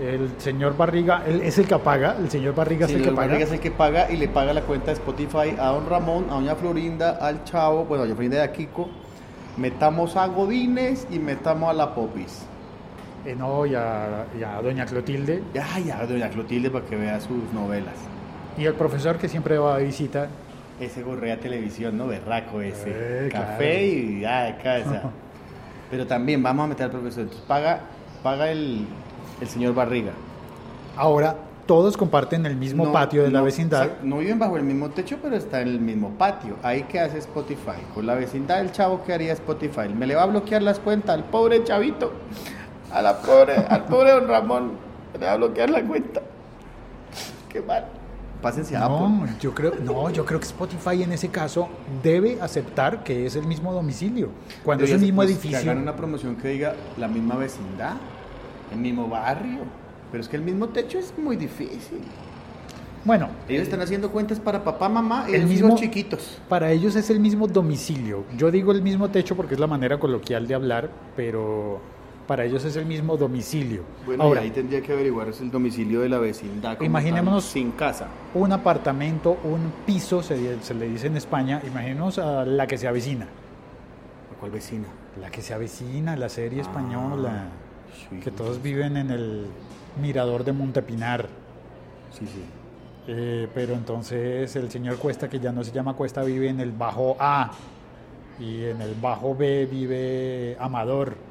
el 0.00 0.30
señor 0.38 0.76
Barriga, 0.76 1.22
él 1.26 1.40
es 1.42 1.56
el 1.58 1.66
que 1.66 1.78
paga, 1.78 2.16
el 2.18 2.30
señor 2.30 2.54
Barriga 2.54 2.86
es 2.86 2.92
el 2.92 3.02
que 3.02 3.10
paga. 3.12 3.26
Barriga 3.28 3.44
es 3.46 3.52
el 3.52 3.60
que 3.60 3.70
paga 3.70 4.10
y 4.10 4.16
le 4.16 4.28
paga 4.28 4.52
la 4.52 4.62
cuenta 4.62 4.86
de 4.86 4.92
Spotify 4.94 5.54
a 5.58 5.68
don 5.68 5.88
Ramón, 5.88 6.26
a 6.30 6.34
doña 6.34 6.54
Florinda, 6.54 7.12
al 7.20 7.44
Chavo, 7.44 7.84
bueno, 7.84 8.02
a 8.02 8.06
doña 8.06 8.14
Florinda 8.14 8.36
y 8.38 8.40
a 8.40 8.52
Kiko. 8.52 8.88
Metamos 9.56 10.16
a 10.16 10.26
Godínez 10.26 11.06
y 11.10 11.18
metamos 11.18 11.68
a 11.70 11.72
la 11.74 11.94
Popis. 11.94 12.46
Eh, 13.26 13.34
no, 13.36 13.66
y 13.66 13.74
a, 13.74 14.26
y 14.38 14.42
a 14.42 14.62
doña 14.62 14.86
Clotilde 14.86 15.42
Ya, 15.52 15.78
ya, 15.78 16.06
doña 16.06 16.30
Clotilde 16.30 16.70
para 16.70 16.86
que 16.86 16.96
vea 16.96 17.20
sus 17.20 17.52
novelas. 17.52 17.94
y 18.56 18.64
el 18.64 18.74
profesor 18.74 19.18
que 19.18 19.28
siempre 19.28 19.58
va 19.58 19.78
de 19.78 19.84
visita. 19.84 20.28
Ese 20.80 21.02
gorrea 21.02 21.38
televisión, 21.38 21.98
¿no? 21.98 22.06
Berraco 22.06 22.62
ese. 22.62 22.86
Eh, 22.88 23.28
Café 23.30 24.18
claro. 24.20 24.48
y 24.48 24.52
de 24.52 24.58
cabeza. 24.62 25.02
Pero 25.90 26.06
también 26.06 26.42
vamos 26.42 26.64
a 26.64 26.68
meter 26.68 26.84
al 26.86 26.90
profesor. 26.92 27.24
Entonces 27.24 27.44
paga, 27.46 27.80
paga 28.22 28.50
el, 28.50 28.86
el 29.40 29.48
señor 29.48 29.74
Barriga. 29.74 30.12
Ahora 30.96 31.36
todos 31.66 31.96
comparten 31.96 32.46
el 32.46 32.56
mismo 32.56 32.86
No, 32.86 32.92
patio 32.92 33.22
de 33.22 33.30
la 33.30 33.42
vecindad. 33.42 33.90
No 34.02 34.18
viven 34.18 34.38
bajo 34.38 34.56
el 34.56 34.62
mismo 34.64 34.88
techo, 34.90 35.18
pero 35.22 35.36
está 35.36 35.60
en 35.60 35.68
el 35.68 35.80
mismo 35.80 36.10
patio. 36.16 36.56
Ahí 36.62 36.84
que 36.84 36.98
hace 36.98 37.18
Spotify. 37.18 37.78
Con 37.94 38.06
la 38.06 38.14
vecindad 38.14 38.56
del 38.58 38.72
chavo 38.72 39.04
que 39.04 39.12
haría 39.12 39.32
Spotify. 39.34 39.88
Me 39.94 40.06
le 40.06 40.14
va 40.14 40.22
a 40.22 40.26
bloquear 40.26 40.62
las 40.62 40.78
cuentas 40.80 41.14
al 41.14 41.24
pobre 41.24 41.62
chavito. 41.62 42.12
A 42.92 43.02
la 43.02 43.18
pobre, 43.20 43.54
al 43.56 43.84
pobre 43.84 44.10
don 44.12 44.28
Ramón. 44.28 44.72
Le 45.18 45.26
va 45.26 45.32
a 45.32 45.36
bloquear 45.36 45.70
la 45.70 45.82
cuenta. 45.82 46.20
Qué 47.48 47.60
mal. 47.60 47.86
Pásense 48.40 48.74
a 48.76 48.80
No, 48.88 49.06
Apple. 49.20 49.34
yo 49.40 49.54
creo, 49.54 49.74
no, 49.82 50.08
yo 50.10 50.24
creo 50.24 50.40
que 50.40 50.46
Spotify 50.46 51.02
en 51.02 51.12
ese 51.12 51.28
caso 51.28 51.68
debe 52.02 52.38
aceptar 52.40 53.04
que 53.04 53.26
es 53.26 53.36
el 53.36 53.46
mismo 53.46 53.72
domicilio. 53.72 54.30
Cuando 54.64 54.84
es 54.84 54.90
el 54.92 55.00
mismo 55.00 55.16
pues, 55.16 55.30
edificio. 55.30 55.58
Que 55.60 55.68
hagan 55.70 55.82
una 55.82 55.94
promoción 55.94 56.36
que 56.36 56.48
diga 56.48 56.74
la 56.96 57.06
misma 57.06 57.36
vecindad, 57.36 57.94
el 58.72 58.78
mismo 58.78 59.08
barrio. 59.08 59.58
Pero 60.10 60.22
es 60.22 60.28
que 60.28 60.36
el 60.36 60.42
mismo 60.42 60.68
techo 60.70 60.98
es 60.98 61.12
muy 61.18 61.36
difícil. 61.36 62.00
Bueno, 63.04 63.28
Ellos 63.48 63.62
están 63.64 63.80
haciendo 63.82 64.10
cuentas 64.10 64.40
para 64.40 64.62
papá, 64.64 64.88
mamá 64.88 65.26
y 65.28 65.34
El 65.34 65.42
los 65.42 65.50
mismo- 65.50 65.68
hijos 65.68 65.80
chiquitos. 65.80 66.38
para 66.48 66.70
ellos 66.70 66.96
es 66.96 67.08
el 67.10 67.20
mismo 67.20 67.46
domicilio. 67.46 68.24
Yo 68.36 68.50
digo 68.50 68.72
el 68.72 68.82
mismo 68.82 69.08
techo 69.10 69.36
porque 69.36 69.54
es 69.54 69.60
la 69.60 69.66
manera 69.66 69.98
coloquial 69.98 70.46
de 70.46 70.54
hablar, 70.54 70.90
pero 71.16 71.80
para 72.30 72.44
ellos 72.44 72.64
es 72.64 72.76
el 72.76 72.86
mismo 72.86 73.16
domicilio. 73.16 73.82
Bueno, 74.06 74.22
Ahora, 74.22 74.42
y 74.42 74.44
ahí 74.44 74.50
tendría 74.52 74.80
que 74.80 74.92
averiguar 74.92 75.26
es 75.30 75.40
el 75.40 75.50
domicilio 75.50 76.02
de 76.02 76.08
la 76.08 76.18
vecindad. 76.18 76.78
Imaginémonos- 76.80 77.42
tal, 77.42 77.50
sin 77.50 77.72
casa. 77.72 78.06
un 78.34 78.52
apartamento, 78.52 79.36
un 79.42 79.72
piso, 79.84 80.22
se, 80.22 80.62
se 80.62 80.74
le 80.74 80.88
dice 80.88 81.08
en 81.08 81.16
España, 81.16 81.60
imaginemos 81.66 82.20
a 82.20 82.44
la 82.44 82.68
que 82.68 82.78
se 82.78 82.86
avecina. 82.86 83.24
¿A 83.24 84.38
cuál 84.38 84.52
vecina? 84.52 84.86
La 85.20 85.28
que 85.28 85.42
se 85.42 85.54
avecina, 85.54 86.14
la 86.14 86.28
serie 86.28 86.60
española, 86.60 87.48
sí, 88.08 88.20
que 88.20 88.30
todos 88.30 88.62
viven 88.62 88.96
en 88.96 89.10
el 89.10 89.46
mirador 90.00 90.44
de 90.44 90.52
Montepinar. 90.52 91.26
Sí, 92.16 92.26
sí. 92.26 92.44
Eh, 93.08 93.48
pero 93.52 93.74
entonces 93.74 94.54
el 94.54 94.70
señor 94.70 94.98
Cuesta, 94.98 95.28
que 95.28 95.40
ya 95.40 95.50
no 95.50 95.64
se 95.64 95.72
llama 95.72 95.94
Cuesta, 95.94 96.22
vive 96.22 96.48
en 96.48 96.60
el 96.60 96.70
bajo 96.70 97.16
A 97.18 97.50
y 98.38 98.66
en 98.66 98.80
el 98.82 98.94
bajo 98.94 99.34
B 99.34 99.66
vive 99.66 100.56
Amador. 100.60 101.28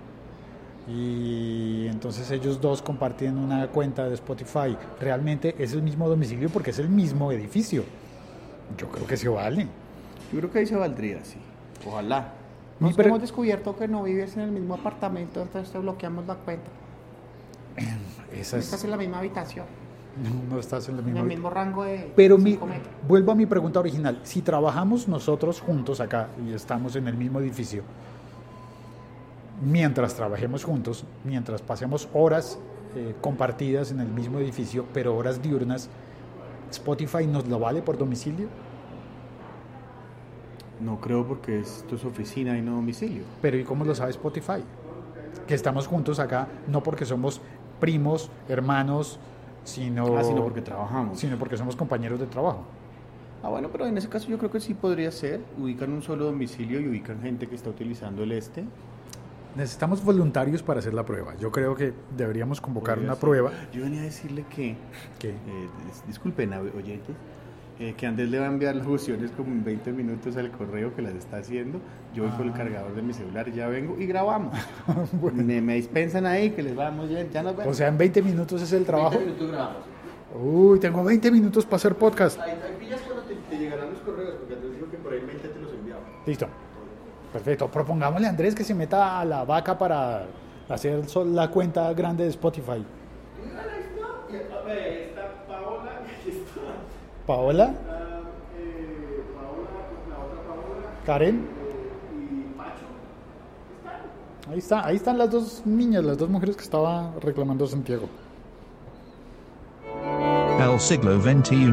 Y 0.90 1.88
entonces 1.88 2.30
ellos 2.32 2.60
dos 2.60 2.82
comparten 2.82 3.38
una 3.38 3.68
cuenta 3.68 4.08
de 4.08 4.16
Spotify. 4.16 4.76
Realmente 5.00 5.56
es 5.60 5.74
el 5.74 5.84
mismo 5.84 6.10
domicilio 6.10 6.50
porque 6.50 6.72
es 6.72 6.80
el 6.80 6.90
mismo 6.90 7.32
edificio. 7.32 7.84
Yo 8.78 8.88
creo 8.90 9.06
que 9.06 9.18
se 9.18 9.30
vale. 9.30 9.68
Yo 10.32 10.40
creo 10.40 10.52
que 10.52 10.60
ahí 10.60 10.66
se 10.66 10.76
valdría, 10.76 11.24
sí. 11.24 11.38
Ojalá. 11.88 12.34
Nos 12.80 12.98
hemos 12.98 13.22
descubierto 13.22 13.76
que 13.76 13.88
no 13.88 14.04
vives 14.04 14.36
en 14.38 14.44
el 14.44 14.52
mismo 14.52 14.74
apartamento, 14.76 15.42
entonces 15.42 15.72
te 15.72 15.78
bloqueamos 15.80 16.26
la 16.26 16.36
cuenta. 16.36 16.70
Esa 18.34 18.58
Estás 18.58 18.80
es, 18.80 18.84
en 18.86 18.92
la 18.92 18.98
misma 18.98 19.20
habitación, 19.20 19.66
no, 20.24 20.56
no 20.56 20.60
estás 20.60 20.88
en 20.88 20.96
el 20.96 21.00
en 21.00 21.06
mismo. 21.06 21.22
el 21.22 21.28
mismo 21.28 21.50
rango 21.50 21.84
de 21.84 22.12
Pero 22.16 22.38
mi, 22.38 22.58
vuelvo 23.08 23.32
a 23.32 23.36
mi 23.36 23.46
pregunta 23.46 23.80
original. 23.80 24.20
Si 24.24 24.42
trabajamos 24.42 25.08
nosotros 25.08 25.60
juntos 25.62 26.00
acá 26.00 26.30
y 26.48 26.54
estamos 26.54 26.96
en 26.96 27.08
el 27.08 27.16
mismo 27.18 27.40
edificio, 27.40 27.84
mientras 29.62 30.16
trabajemos 30.16 30.64
juntos, 30.64 31.06
mientras 31.24 31.62
pasemos 31.62 32.08
horas 32.14 32.60
eh, 32.96 33.16
compartidas 33.22 33.92
en 33.92 34.00
el 34.00 34.08
mismo 34.08 34.40
edificio, 34.40 34.86
pero 34.94 35.16
horas 35.16 35.42
diurnas, 35.42 35.90
Spotify 36.72 37.26
nos 37.28 37.48
lo 37.48 37.60
vale 37.60 37.82
por 37.82 37.98
domicilio. 37.98 38.48
No 40.80 41.00
creo 41.02 41.28
porque 41.28 41.60
esto 41.60 41.96
es 41.96 42.06
oficina 42.06 42.58
y 42.58 42.62
no 42.62 42.76
domicilio. 42.76 43.24
Pero 43.42 43.58
¿y 43.58 43.64
cómo 43.64 43.84
lo 43.84 43.94
sabe 43.94 44.12
Spotify? 44.12 44.64
Que 45.48 45.54
estamos 45.56 45.88
juntos 45.88 46.20
acá, 46.20 46.48
no 46.68 46.82
porque 46.82 47.06
somos 47.06 47.42
primos, 47.80 48.30
hermanos, 48.48 49.20
sino, 49.66 50.18
Ah, 50.18 50.24
sino 50.24 50.42
porque 50.44 50.62
trabajamos. 50.62 51.20
sino 51.20 51.38
porque 51.38 51.58
somos 51.58 51.76
compañeros 51.76 52.20
de 52.20 52.28
trabajo. 52.28 52.64
Ah, 53.44 53.50
bueno, 53.50 53.70
pero 53.72 53.86
en 53.88 53.98
ese 53.98 54.10
caso 54.10 54.28
yo 54.30 54.38
creo 54.38 54.52
que 54.52 54.60
sí 54.60 54.74
podría 54.74 55.12
ser. 55.12 55.42
Ubican 55.58 55.92
un 55.92 56.02
solo 56.02 56.26
domicilio 56.26 56.80
y 56.80 56.88
ubican 56.88 57.22
gente 57.22 57.48
que 57.48 57.56
está 57.56 57.70
utilizando 57.70 58.24
el 58.24 58.32
este. 58.32 58.64
Necesitamos 59.56 60.04
voluntarios 60.04 60.62
para 60.64 60.80
hacer 60.80 60.94
la 60.94 61.04
prueba. 61.06 61.36
Yo 61.38 61.52
creo 61.52 61.76
que 61.76 61.94
deberíamos 62.16 62.62
convocar 62.62 62.96
Podría 62.96 63.10
una 63.12 63.16
ser. 63.16 63.22
prueba. 63.22 63.52
Yo 63.74 63.82
venía 63.84 64.02
a 64.02 64.04
decirle 64.04 64.46
que, 64.54 64.76
que 65.18 65.30
eh, 65.30 65.36
dis- 65.88 66.06
disculpen, 66.08 66.54
oyentes, 66.54 67.16
eh, 67.80 67.94
que 67.98 68.06
Andrés 68.08 68.30
le 68.30 68.40
va 68.40 68.46
a 68.46 68.50
enviar 68.50 68.76
las 68.76 68.86
opciones 68.86 69.32
como 69.32 69.50
en 69.52 69.64
20 69.64 69.92
minutos 69.92 70.38
al 70.38 70.52
correo 70.52 70.94
que 70.96 71.02
las 71.02 71.14
está 71.16 71.38
haciendo. 71.38 71.80
Yo 72.14 72.24
voy 72.24 72.32
con 72.34 72.48
el 72.48 72.54
Ah. 72.54 72.58
cargador 72.58 72.94
de 72.96 73.02
mi 73.02 73.14
celular 73.14 73.48
y 73.48 73.54
ya 73.54 73.68
vengo 73.68 73.98
y 74.00 74.06
grabamos. 74.06 74.54
me, 75.34 75.62
me 75.62 75.76
dispensan 75.76 76.26
ahí 76.26 76.52
que 76.52 76.62
les 76.62 76.78
va 76.78 76.92
muy 76.92 77.08
bien. 77.08 77.30
Ya 77.32 77.42
nos 77.42 77.56
vemos. 77.58 77.72
O 77.72 77.76
sea, 77.76 77.88
en 77.88 77.98
20 77.98 78.22
minutos 78.22 78.62
es 78.62 78.72
el 78.74 78.86
trabajo. 78.86 79.12
20 79.12 79.26
minutos 79.26 79.52
grabamos. 79.52 79.84
Uy, 80.42 80.80
tengo 80.80 81.04
20 81.04 81.32
minutos 81.32 81.66
para 81.66 81.78
hacer 81.78 81.96
podcast. 81.96 82.40
Ahí, 82.40 82.52
ahí 82.52 82.58
pillas 82.80 83.02
cuando 83.02 83.24
te, 83.24 83.34
te 83.36 83.58
llegarán 83.58 83.90
los 83.90 84.00
correos, 84.02 84.36
porque 84.40 84.54
Andrés 84.54 84.74
dijo 84.76 84.92
que 84.92 84.98
por 84.98 85.12
ahí 85.14 85.20
20 85.26 85.48
te 85.48 85.60
los 85.60 85.74
enviaba. 85.74 86.02
Listo. 86.28 86.48
Perfecto. 87.32 87.68
Propongámosle 87.68 88.28
a 88.28 88.30
Andrés 88.30 88.56
que 88.56 88.64
se 88.64 88.74
meta 88.74 89.20
a 89.20 89.26
la 89.26 89.44
vaca 89.46 89.78
para 89.78 90.26
hacer 90.68 91.04
la 91.26 91.50
cuenta 91.50 91.94
grande 91.94 92.24
de 92.24 92.30
Spotify. 92.30 92.84
Paola, 97.26 97.74
Karen. 101.06 101.60
Ahí 104.52 104.58
está, 104.58 104.84
ahí 104.84 104.96
están 104.96 105.18
las 105.20 105.30
dos 105.30 105.62
niñas, 105.64 106.04
las 106.04 106.18
dos 106.18 106.28
mujeres 106.28 106.56
que 106.56 106.64
estaba 106.64 107.14
reclamando 107.22 107.68
Santiago. 107.68 108.10
El 110.60 110.80
siglo 110.80 111.22
XXI 111.22 111.72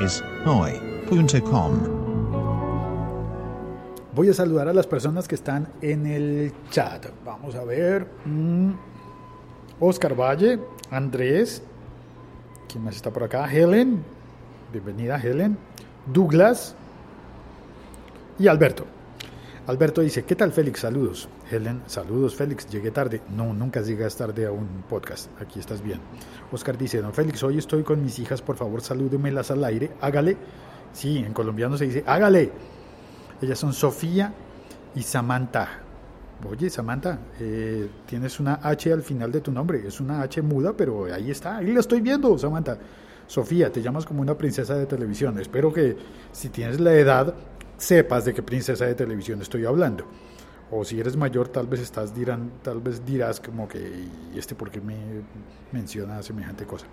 es 0.00 0.22
hoy.com. 0.44 1.97
Voy 4.18 4.28
a 4.28 4.34
saludar 4.34 4.66
a 4.66 4.72
las 4.72 4.88
personas 4.88 5.28
que 5.28 5.36
están 5.36 5.68
en 5.80 6.04
el 6.04 6.52
chat. 6.70 7.06
Vamos 7.24 7.54
a 7.54 7.62
ver. 7.62 8.04
mm, 8.24 8.72
Oscar 9.78 10.20
Valle, 10.20 10.58
Andrés. 10.90 11.62
¿Quién 12.68 12.82
más 12.82 12.96
está 12.96 13.12
por 13.12 13.22
acá? 13.22 13.48
Helen. 13.48 14.02
Bienvenida, 14.72 15.20
Helen. 15.20 15.56
Douglas. 16.04 16.74
Y 18.40 18.48
Alberto. 18.48 18.86
Alberto 19.68 20.00
dice, 20.00 20.24
¿qué 20.24 20.34
tal 20.34 20.50
Félix? 20.50 20.80
Saludos. 20.80 21.28
Helen, 21.48 21.82
saludos 21.86 22.34
Félix, 22.34 22.68
llegué 22.68 22.90
tarde. 22.90 23.22
No, 23.36 23.54
nunca 23.54 23.82
llegas 23.82 24.16
tarde 24.16 24.46
a 24.46 24.50
un 24.50 24.82
podcast. 24.88 25.30
Aquí 25.40 25.60
estás 25.60 25.80
bien. 25.80 26.00
Oscar 26.50 26.76
dice, 26.76 27.00
don 27.00 27.14
Félix, 27.14 27.44
hoy 27.44 27.58
estoy 27.58 27.84
con 27.84 28.02
mis 28.02 28.18
hijas, 28.18 28.42
por 28.42 28.56
favor 28.56 28.80
salúdemelas 28.80 29.52
al 29.52 29.62
aire. 29.62 29.92
Hágale. 30.00 30.36
Sí, 30.92 31.18
en 31.18 31.32
colombiano 31.32 31.76
se 31.76 31.84
dice, 31.84 32.02
hágale. 32.04 32.50
Ellas 33.40 33.58
son 33.58 33.72
Sofía 33.72 34.32
y 34.94 35.02
Samantha. 35.02 35.68
Oye, 36.48 36.70
Samantha, 36.70 37.18
eh, 37.40 37.88
tienes 38.06 38.38
una 38.38 38.60
H 38.62 38.92
al 38.92 39.02
final 39.02 39.32
de 39.32 39.40
tu 39.40 39.50
nombre. 39.50 39.86
Es 39.86 40.00
una 40.00 40.22
H 40.22 40.40
muda, 40.42 40.72
pero 40.76 41.12
ahí 41.12 41.30
está. 41.30 41.58
Ahí 41.58 41.72
la 41.72 41.80
estoy 41.80 42.00
viendo, 42.00 42.36
Samantha. 42.38 42.78
Sofía, 43.26 43.70
te 43.70 43.82
llamas 43.82 44.06
como 44.06 44.22
una 44.22 44.36
princesa 44.36 44.74
de 44.74 44.86
televisión. 44.86 45.38
Espero 45.38 45.72
que 45.72 45.96
si 46.32 46.48
tienes 46.48 46.80
la 46.80 46.94
edad, 46.94 47.34
sepas 47.76 48.24
de 48.24 48.34
qué 48.34 48.42
princesa 48.42 48.86
de 48.86 48.94
televisión 48.94 49.40
estoy 49.42 49.64
hablando. 49.66 50.04
O 50.70 50.84
si 50.84 51.00
eres 51.00 51.16
mayor, 51.16 51.48
tal 51.48 51.66
vez 51.66 51.80
estás 51.80 52.14
dirán, 52.14 52.50
tal 52.62 52.80
vez 52.80 53.04
dirás 53.04 53.40
como 53.40 53.66
que 53.66 54.06
¿y 54.34 54.38
este 54.38 54.54
por 54.54 54.70
qué 54.70 54.80
me 54.80 54.96
menciona 55.72 56.22
semejante 56.22 56.64
cosa. 56.66 56.86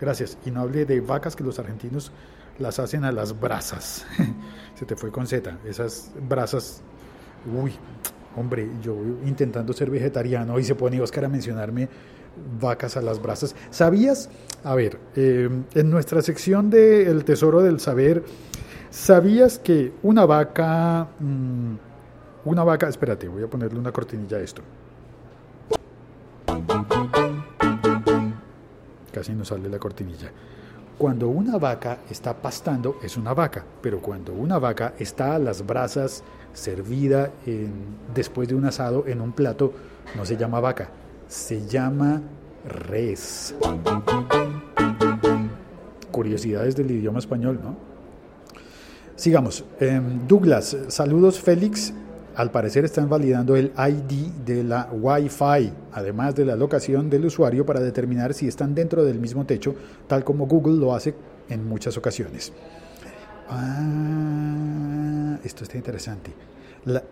Gracias. 0.00 0.38
Y 0.44 0.50
no 0.50 0.60
hable 0.60 0.84
de 0.84 1.00
vacas 1.00 1.34
que 1.36 1.44
los 1.44 1.58
argentinos 1.58 2.12
las 2.58 2.78
hacen 2.78 3.04
a 3.04 3.12
las 3.12 3.38
brasas. 3.38 4.06
Se 4.74 4.84
te 4.84 4.96
fue 4.96 5.10
con 5.10 5.26
Z. 5.26 5.58
Esas 5.64 6.10
brasas. 6.28 6.82
Uy, 7.52 7.72
hombre, 8.36 8.68
yo 8.82 8.96
intentando 9.24 9.72
ser 9.72 9.90
vegetariano 9.90 10.58
y 10.58 10.64
se 10.64 10.74
pone 10.74 11.00
Oscar 11.00 11.26
a 11.26 11.28
mencionarme 11.28 11.88
vacas 12.60 12.96
a 12.96 13.02
las 13.02 13.20
brasas. 13.20 13.54
¿Sabías? 13.70 14.28
A 14.64 14.74
ver, 14.74 14.98
eh, 15.14 15.48
en 15.74 15.90
nuestra 15.90 16.22
sección 16.22 16.70
de 16.70 17.08
El 17.08 17.24
Tesoro 17.24 17.62
del 17.62 17.80
Saber, 17.80 18.24
¿sabías 18.90 19.58
que 19.58 19.92
una 20.02 20.26
vaca... 20.26 21.08
mm, 21.20 21.74
una 22.46 22.64
vaca, 22.64 22.88
espérate, 22.88 23.28
voy 23.28 23.42
a 23.42 23.46
ponerle 23.46 23.78
una 23.78 23.92
cortinilla 23.92 24.36
a 24.36 24.40
esto. 24.40 24.62
Casi 29.12 29.32
no 29.32 29.44
sale 29.44 29.68
la 29.68 29.78
cortinilla. 29.78 30.30
Cuando 30.98 31.28
una 31.28 31.58
vaca 31.58 31.98
está 32.08 32.34
pastando 32.34 32.98
es 33.02 33.16
una 33.16 33.34
vaca, 33.34 33.64
pero 33.82 34.00
cuando 34.00 34.32
una 34.32 34.58
vaca 34.58 34.94
está 34.98 35.34
a 35.34 35.38
las 35.38 35.66
brasas 35.66 36.22
servida 36.52 37.30
después 38.14 38.48
de 38.48 38.54
un 38.54 38.64
asado 38.64 39.04
en 39.06 39.20
un 39.20 39.32
plato, 39.32 39.72
no 40.14 40.24
se 40.24 40.36
llama 40.36 40.60
vaca, 40.60 40.88
se 41.26 41.66
llama 41.66 42.22
res. 42.64 43.54
Curiosidades 46.12 46.76
del 46.76 46.92
idioma 46.92 47.18
español, 47.18 47.58
¿no? 47.60 47.76
Sigamos. 49.16 49.64
Em, 49.80 50.26
Douglas, 50.28 50.76
saludos 50.88 51.40
Félix. 51.40 51.92
Al 52.36 52.50
parecer 52.50 52.84
están 52.84 53.08
validando 53.08 53.54
el 53.54 53.72
ID 53.76 54.32
de 54.44 54.64
la 54.64 54.88
Wi-Fi, 54.90 55.72
además 55.92 56.34
de 56.34 56.44
la 56.44 56.56
locación 56.56 57.08
del 57.08 57.26
usuario 57.26 57.64
para 57.64 57.78
determinar 57.78 58.34
si 58.34 58.48
están 58.48 58.74
dentro 58.74 59.04
del 59.04 59.20
mismo 59.20 59.44
techo, 59.46 59.76
tal 60.08 60.24
como 60.24 60.46
Google 60.46 60.76
lo 60.76 60.94
hace 60.94 61.14
en 61.48 61.64
muchas 61.68 61.96
ocasiones. 61.96 62.52
Ah, 63.48 65.38
esto 65.44 65.62
está 65.62 65.76
interesante. 65.76 66.32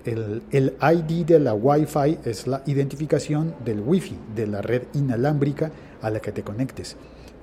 El, 0.05 0.43
ID 0.81 1.25
de 1.25 1.39
la 1.39 1.55
Wi-Fi 1.55 2.19
es 2.25 2.49
la 2.49 2.63
identificación 2.67 3.55
del 3.65 3.81
Wi-Fi, 3.81 4.19
de 4.35 4.47
la 4.49 4.61
red 4.61 4.83
inalámbrica 4.95 5.71
a 6.03 6.11
la 6.11 6.19
que 6.21 6.33
te 6.33 6.43
conectes. 6.43 6.97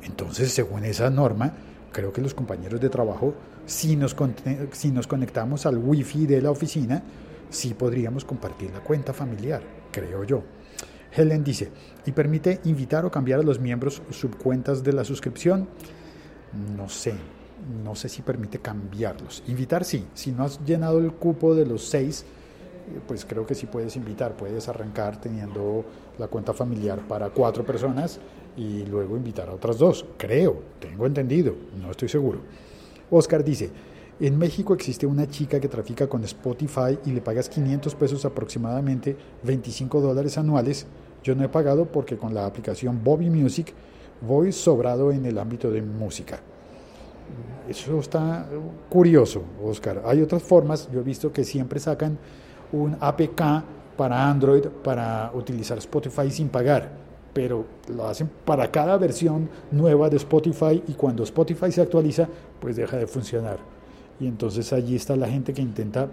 Entonces, 0.03 0.51
según 0.51 0.83
esa 0.83 1.09
norma, 1.09 1.53
creo 1.93 2.11
que 2.11 2.21
los 2.21 2.33
compañeros 2.33 2.81
de 2.81 2.89
trabajo, 2.89 3.33
si 3.65 3.95
nos, 3.95 4.15
si 4.73 4.91
nos 4.91 5.07
conectamos 5.07 5.65
al 5.65 5.77
Wi-Fi 5.77 6.27
de 6.27 6.41
la 6.41 6.51
oficina, 6.51 7.03
sí 7.49 7.73
podríamos 7.73 8.25
compartir 8.25 8.71
la 8.71 8.81
cuenta 8.81 9.13
familiar, 9.13 9.61
creo 9.91 10.23
yo. 10.23 10.43
Helen 11.11 11.43
dice, 11.43 11.71
¿y 12.05 12.11
permite 12.11 12.59
invitar 12.65 13.05
o 13.05 13.11
cambiar 13.11 13.39
a 13.39 13.43
los 13.43 13.59
miembros 13.59 14.01
subcuentas 14.11 14.83
de 14.83 14.93
la 14.93 15.03
suscripción? 15.03 15.67
No 16.77 16.87
sé, 16.87 17.13
no 17.83 17.95
sé 17.95 18.09
si 18.09 18.21
permite 18.21 18.59
cambiarlos. 18.59 19.43
Invitar 19.47 19.83
sí, 19.83 20.05
si 20.13 20.31
no 20.31 20.43
has 20.43 20.63
llenado 20.65 20.99
el 20.99 21.11
cupo 21.13 21.55
de 21.55 21.65
los 21.65 21.87
seis, 21.87 22.21
eh, 22.23 22.99
pues 23.07 23.25
creo 23.25 23.45
que 23.45 23.55
sí 23.55 23.65
puedes 23.65 23.95
invitar, 23.95 24.35
puedes 24.35 24.67
arrancar 24.69 25.19
teniendo 25.19 25.83
la 26.17 26.27
cuenta 26.27 26.53
familiar 26.53 26.99
para 27.07 27.29
cuatro 27.29 27.65
personas 27.65 28.19
y 28.55 28.85
luego 28.85 29.17
invitar 29.17 29.49
a 29.49 29.53
otras 29.53 29.77
dos, 29.77 30.05
creo, 30.17 30.61
tengo 30.79 31.05
entendido, 31.05 31.55
no 31.79 31.91
estoy 31.91 32.09
seguro. 32.09 32.41
Oscar 33.09 33.43
dice, 33.43 33.69
en 34.19 34.37
México 34.37 34.73
existe 34.73 35.05
una 35.05 35.27
chica 35.27 35.61
que 35.61 35.69
trafica 35.69 36.07
con 36.07 36.23
Spotify 36.25 36.99
y 37.05 37.11
le 37.11 37.21
pagas 37.21 37.47
500 37.47 37.95
pesos 37.95 38.25
aproximadamente, 38.25 39.15
25 39.43 40.01
dólares 40.01 40.37
anuales. 40.37 40.87
Yo 41.23 41.35
no 41.35 41.43
he 41.43 41.49
pagado 41.49 41.85
porque 41.85 42.17
con 42.17 42.33
la 42.33 42.45
aplicación 42.45 43.01
Bobby 43.01 43.29
Music 43.29 43.73
voy 44.21 44.51
sobrado 44.51 45.11
en 45.11 45.25
el 45.25 45.37
ámbito 45.37 45.71
de 45.71 45.81
música. 45.81 46.39
Eso 47.69 47.99
está 47.99 48.45
curioso, 48.89 49.43
Oscar. 49.63 50.03
Hay 50.05 50.21
otras 50.21 50.43
formas, 50.43 50.89
yo 50.91 50.99
he 50.99 51.03
visto 51.03 51.31
que 51.31 51.45
siempre 51.45 51.79
sacan 51.79 52.17
un 52.73 52.97
APK 52.99 53.41
para 53.95 54.29
Android 54.29 54.65
para 54.83 55.31
utilizar 55.33 55.77
Spotify 55.77 56.29
sin 56.29 56.49
pagar, 56.49 56.89
pero 57.33 57.65
lo 57.87 58.05
hacen 58.07 58.29
para 58.43 58.69
cada 58.69 58.97
versión 58.97 59.49
nueva 59.71 60.09
de 60.09 60.17
Spotify 60.17 60.83
y 60.87 60.93
cuando 60.93 61.23
Spotify 61.23 61.71
se 61.71 61.81
actualiza, 61.81 62.27
pues 62.59 62.75
deja 62.75 62.97
de 62.97 63.07
funcionar. 63.07 63.78
Y 64.19 64.27
entonces 64.27 64.73
allí 64.73 64.95
está 64.95 65.15
la 65.15 65.27
gente 65.27 65.53
que 65.53 65.61
intenta 65.61 66.09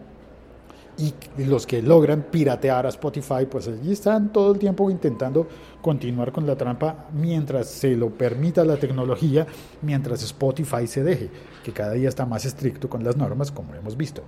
y 0.99 1.13
los 1.45 1.67
que 1.67 1.83
logran 1.83 2.23
piratear 2.31 2.87
a 2.87 2.89
Spotify, 2.89 3.47
pues 3.51 3.69
allí 3.69 3.93
están 3.93 4.33
todo 4.33 4.53
el 4.55 4.59
tiempo 4.59 4.91
intentando 4.91 5.47
continuar 5.83 6.33
con 6.33 6.47
la 6.47 6.57
trampa 6.57 7.09
mientras 7.13 7.69
se 7.69 7.95
lo 7.95 8.11
permita 8.11 8.65
la 8.65 8.77
tecnología, 8.77 9.47
mientras 9.83 10.23
Spotify 10.23 10.87
se 10.87 11.05
deje, 11.05 11.29
que 11.63 11.73
cada 11.73 11.93
día 11.93 12.09
está 12.09 12.25
más 12.25 12.47
estricto 12.47 12.89
con 12.89 13.05
las 13.05 13.17
normas, 13.17 13.51
como 13.51 13.75
hemos 13.75 13.97
visto. 13.97 14.23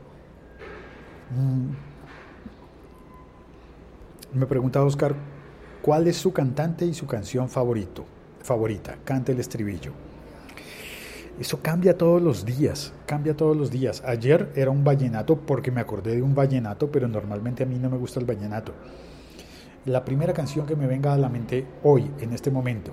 Mm. 1.31 1.71
Me 4.39 4.47
pregunta 4.47 4.85
Oscar, 4.85 5.15
¿cuál 5.81 6.07
es 6.07 6.17
su 6.17 6.35
cantante 6.35 6.85
y 6.85 6.93
su 6.93 7.07
canción 7.07 7.49
favorito? 7.49 8.05
Favorita, 8.43 8.99
canta 9.05 9.33
el 9.33 9.41
estribillo. 9.41 10.08
Eso 11.41 11.61
cambia 11.63 11.97
todos 11.97 12.21
los 12.21 12.45
días, 12.45 12.93
cambia 13.07 13.37
todos 13.37 13.57
los 13.57 13.71
días. 13.71 14.03
Ayer 14.05 14.51
era 14.57 14.71
un 14.73 14.83
vallenato 14.83 15.37
porque 15.37 15.71
me 15.71 15.81
acordé 15.81 16.17
de 16.17 16.23
un 16.23 16.35
vallenato, 16.35 16.91
pero 16.91 17.07
normalmente 17.07 17.63
a 17.63 17.67
mí 17.67 17.79
no 17.79 17.89
me 17.89 17.97
gusta 17.97 18.19
el 18.19 18.27
vallenato. 18.27 18.73
La 19.85 20.05
primera 20.05 20.33
canción 20.33 20.67
que 20.67 20.75
me 20.75 20.89
venga 20.89 21.13
a 21.13 21.19
la 21.19 21.29
mente 21.29 21.65
hoy, 21.85 22.11
en 22.21 22.33
este 22.33 22.51
momento. 22.51 22.91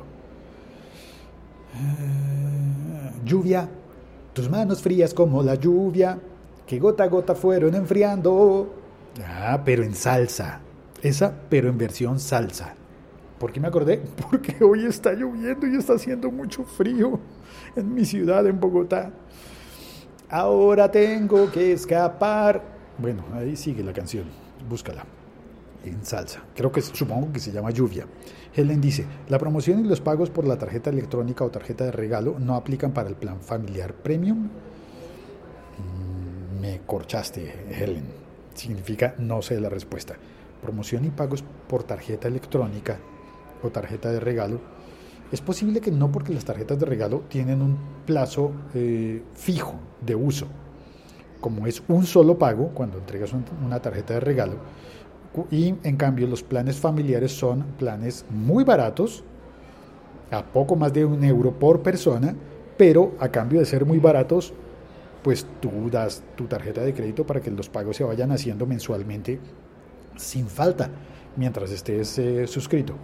Uh, 1.74 3.26
lluvia, 3.26 3.68
tus 4.34 4.48
manos 4.48 4.82
frías 4.82 5.14
como 5.14 5.42
la 5.42 5.56
lluvia, 5.56 6.20
que 6.68 6.78
gota 6.78 7.04
a 7.04 7.08
gota 7.08 7.34
fueron 7.34 7.74
enfriando. 7.74 8.74
Ah, 9.26 9.62
pero 9.66 9.84
en 9.84 9.96
salsa. 9.96 10.60
Esa, 11.02 11.34
pero 11.50 11.70
en 11.70 11.80
versión 11.80 12.20
salsa. 12.20 12.76
¿Por 13.40 13.52
qué 13.52 13.60
me 13.60 13.68
acordé? 13.68 13.98
Porque 14.30 14.64
hoy 14.64 14.86
está 14.86 15.14
lloviendo 15.14 15.68
y 15.68 15.76
está 15.76 15.94
haciendo 15.94 16.32
mucho 16.32 16.64
frío 16.64 17.20
en 17.76 17.94
mi 17.94 18.06
ciudad, 18.06 18.46
en 18.48 18.60
Bogotá. 18.60 19.12
Ahora 20.30 20.90
tengo 20.90 21.52
que 21.52 21.74
escapar. 21.74 22.62
Bueno, 22.98 23.24
ahí 23.34 23.56
sigue 23.56 23.84
la 23.84 23.94
canción. 23.94 24.26
Búscala. 24.68 25.06
En 25.84 26.04
salsa. 26.04 26.42
Creo 26.56 26.72
que 26.72 26.82
supongo 26.82 27.32
que 27.32 27.40
se 27.40 27.52
llama 27.52 27.70
lluvia. 27.70 28.08
Helen 28.56 28.82
dice, 28.82 29.06
la 29.28 29.38
promoción 29.38 29.86
y 29.86 29.88
los 29.88 30.02
pagos 30.02 30.32
por 30.32 30.48
la 30.48 30.58
tarjeta 30.58 30.90
electrónica 30.90 31.44
o 31.44 31.52
tarjeta 31.52 31.84
de 31.84 31.92
regalo 31.92 32.38
no 32.40 32.56
aplican 32.56 32.92
para 32.92 33.10
el 33.10 33.16
plan 33.16 33.40
familiar 33.42 33.94
premium. 33.94 34.50
Mm, 35.78 36.60
me 36.60 36.82
corchaste, 36.88 37.54
Helen. 37.70 38.06
Significa 38.56 39.14
no 39.20 39.42
sé 39.42 39.60
la 39.60 39.70
respuesta. 39.70 40.16
Promoción 40.62 41.06
y 41.06 41.10
pagos 41.10 41.44
por 41.68 41.84
tarjeta 41.84 42.28
electrónica 42.28 42.98
tarjeta 43.72 44.12
de 44.12 44.20
regalo, 44.20 44.60
es 45.32 45.42
posible 45.42 45.82
que 45.82 45.92
no 45.92 46.12
porque 46.12 46.34
las 46.34 46.46
tarjetas 46.46 46.80
de 46.80 46.86
regalo 46.86 47.24
tienen 47.28 47.62
un 47.62 47.78
plazo 48.06 48.52
eh, 48.74 49.24
fijo 49.34 49.76
de 50.06 50.16
uso. 50.16 50.48
Como 51.42 51.68
es 51.68 51.84
un 51.88 52.06
solo 52.06 52.38
pago 52.38 52.70
cuando 52.70 52.98
entregas 52.98 53.34
un, 53.34 53.44
una 53.66 53.82
tarjeta 53.82 54.16
de 54.16 54.20
regalo, 54.20 54.56
y 55.52 55.76
en 55.84 55.98
cambio 55.98 56.28
los 56.28 56.44
planes 56.44 56.78
familiares 56.78 57.32
son 57.32 57.64
planes 57.78 58.26
muy 58.30 58.64
baratos, 58.64 59.24
a 60.32 60.44
poco 60.44 60.76
más 60.76 60.94
de 60.94 61.06
un 61.06 61.24
euro 61.24 61.52
por 61.52 61.82
persona, 61.82 62.36
pero 62.78 63.14
a 63.20 63.30
cambio 63.30 63.60
de 63.60 63.66
ser 63.66 63.86
muy 63.86 64.00
baratos, 64.00 64.54
pues 65.24 65.46
tú 65.60 65.90
das 65.90 66.24
tu 66.36 66.46
tarjeta 66.46 66.82
de 66.82 66.94
crédito 66.94 67.26
para 67.26 67.42
que 67.42 67.52
los 67.52 67.70
pagos 67.70 67.98
se 67.98 68.04
vayan 68.04 68.32
haciendo 68.32 68.66
mensualmente 68.66 69.40
sin 70.16 70.48
falta 70.48 70.90
mientras 71.36 71.72
estés 71.72 72.18
eh, 72.20 72.48
suscrito. 72.48 72.96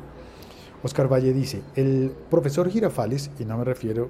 Oscar 0.83 1.11
Valle 1.11 1.33
dice, 1.33 1.61
el 1.75 2.11
profesor 2.29 2.69
Girafales, 2.69 3.29
y 3.39 3.45
no 3.45 3.57
me 3.57 3.63
refiero, 3.63 4.09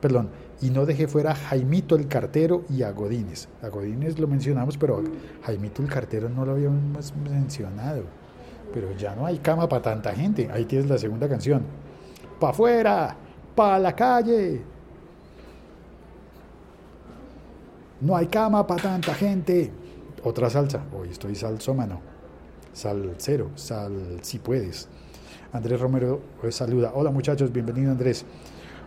perdón, 0.00 0.30
y 0.60 0.70
no 0.70 0.86
dejé 0.86 1.08
fuera 1.08 1.32
a 1.32 1.34
Jaimito 1.34 1.96
el 1.96 2.06
cartero 2.06 2.64
y 2.70 2.82
a 2.82 2.92
Godínez. 2.92 3.48
A 3.62 3.68
Godínez 3.68 4.18
lo 4.18 4.28
mencionamos, 4.28 4.78
pero 4.78 5.02
Jaimito 5.44 5.82
el 5.82 5.88
cartero 5.88 6.28
no 6.28 6.44
lo 6.44 6.52
habíamos 6.52 7.12
mencionado. 7.16 8.04
Pero 8.72 8.92
ya 8.96 9.14
no 9.14 9.26
hay 9.26 9.38
cama 9.38 9.68
para 9.68 9.82
tanta 9.82 10.14
gente. 10.14 10.48
Ahí 10.52 10.64
tienes 10.64 10.88
la 10.88 10.98
segunda 10.98 11.28
canción. 11.28 11.62
Pa' 12.38 12.50
afuera, 12.50 13.16
pa' 13.54 13.78
la 13.78 13.94
calle. 13.94 14.62
No 18.00 18.16
hay 18.16 18.26
cama 18.26 18.66
para 18.66 18.82
tanta 18.82 19.14
gente. 19.14 19.70
Otra 20.24 20.48
salsa. 20.48 20.84
Hoy 20.96 21.10
estoy 21.10 21.34
salsómano. 21.34 22.00
Salcero, 22.72 23.50
sal 23.56 24.20
si 24.22 24.38
puedes. 24.38 24.88
Andrés 25.52 25.80
Romero 25.80 26.20
saluda. 26.50 26.92
Hola 26.94 27.10
muchachos, 27.10 27.52
bienvenido 27.52 27.90
Andrés. 27.90 28.24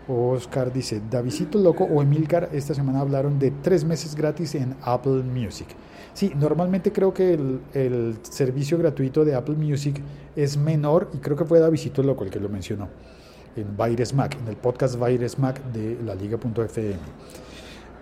Oscar 0.07 0.73
dice, 0.73 1.01
Davidito 1.11 1.59
Loco 1.59 1.83
o 1.83 2.01
Emilcar 2.01 2.49
esta 2.53 2.73
semana 2.73 3.01
hablaron 3.01 3.37
de 3.37 3.51
tres 3.51 3.83
meses 3.83 4.15
gratis 4.15 4.55
en 4.55 4.75
Apple 4.81 5.21
Music. 5.23 5.67
Sí, 6.13 6.31
normalmente 6.35 6.91
creo 6.91 7.13
que 7.13 7.33
el, 7.33 8.17
servicio 8.23 8.79
gratuito 8.79 9.23
de 9.23 9.35
Apple 9.35 9.55
Music 9.55 10.01
es 10.35 10.57
menor 10.57 11.11
y 11.13 11.17
creo 11.17 11.37
que 11.37 11.45
fue 11.45 11.59
Davidito 11.59 12.01
Loco 12.01 12.23
el 12.23 12.31
que 12.31 12.39
lo 12.39 12.49
mencionó 12.49 12.87
en 13.55 13.77
Virus 13.77 14.13
Mac, 14.13 14.35
en 14.39 14.47
el 14.47 14.57
podcast 14.57 14.99
Virus 14.99 15.37
Mac 15.37 15.61
de 15.71 15.99
la 16.03 16.15
liga.fm. 16.15 16.99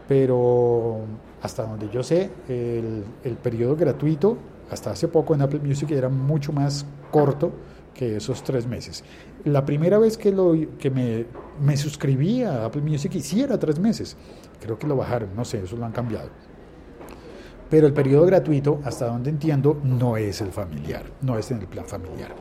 Pero 0.07 0.99
hasta 1.41 1.63
donde 1.65 1.89
yo 1.89 2.01
sé, 2.01 2.29
el, 2.47 3.03
el 3.25 3.35
periodo 3.35 3.75
gratuito 3.75 4.37
hasta 4.71 4.91
hace 4.91 5.09
poco 5.09 5.35
en 5.35 5.41
Apple 5.41 5.59
Music 5.59 5.91
era 5.91 6.07
mucho 6.07 6.53
más 6.53 6.85
corto 7.11 7.51
que 7.93 8.17
esos 8.17 8.43
tres 8.43 8.67
meses. 8.67 9.03
La 9.45 9.65
primera 9.65 9.97
vez 9.97 10.17
que, 10.17 10.31
lo, 10.31 10.55
que 10.79 10.89
me, 10.89 11.25
me 11.61 11.77
suscribí 11.77 12.43
a 12.43 12.65
Apple 12.65 12.81
Music 12.81 13.15
hiciera 13.15 13.59
tres 13.59 13.79
meses. 13.79 14.17
Creo 14.59 14.77
que 14.77 14.87
lo 14.87 14.95
bajaron, 14.95 15.35
no 15.35 15.45
sé, 15.45 15.63
eso 15.63 15.75
lo 15.75 15.85
han 15.85 15.91
cambiado. 15.91 16.29
Pero 17.69 17.87
el 17.87 17.93
periodo 17.93 18.25
gratuito, 18.25 18.79
hasta 18.83 19.07
donde 19.07 19.29
entiendo, 19.29 19.79
no 19.83 20.15
es 20.17 20.41
el 20.41 20.51
familiar, 20.51 21.03
no 21.21 21.37
es 21.37 21.49
en 21.51 21.59
el 21.59 21.67
plan 21.67 21.85
familiar. 21.85 22.35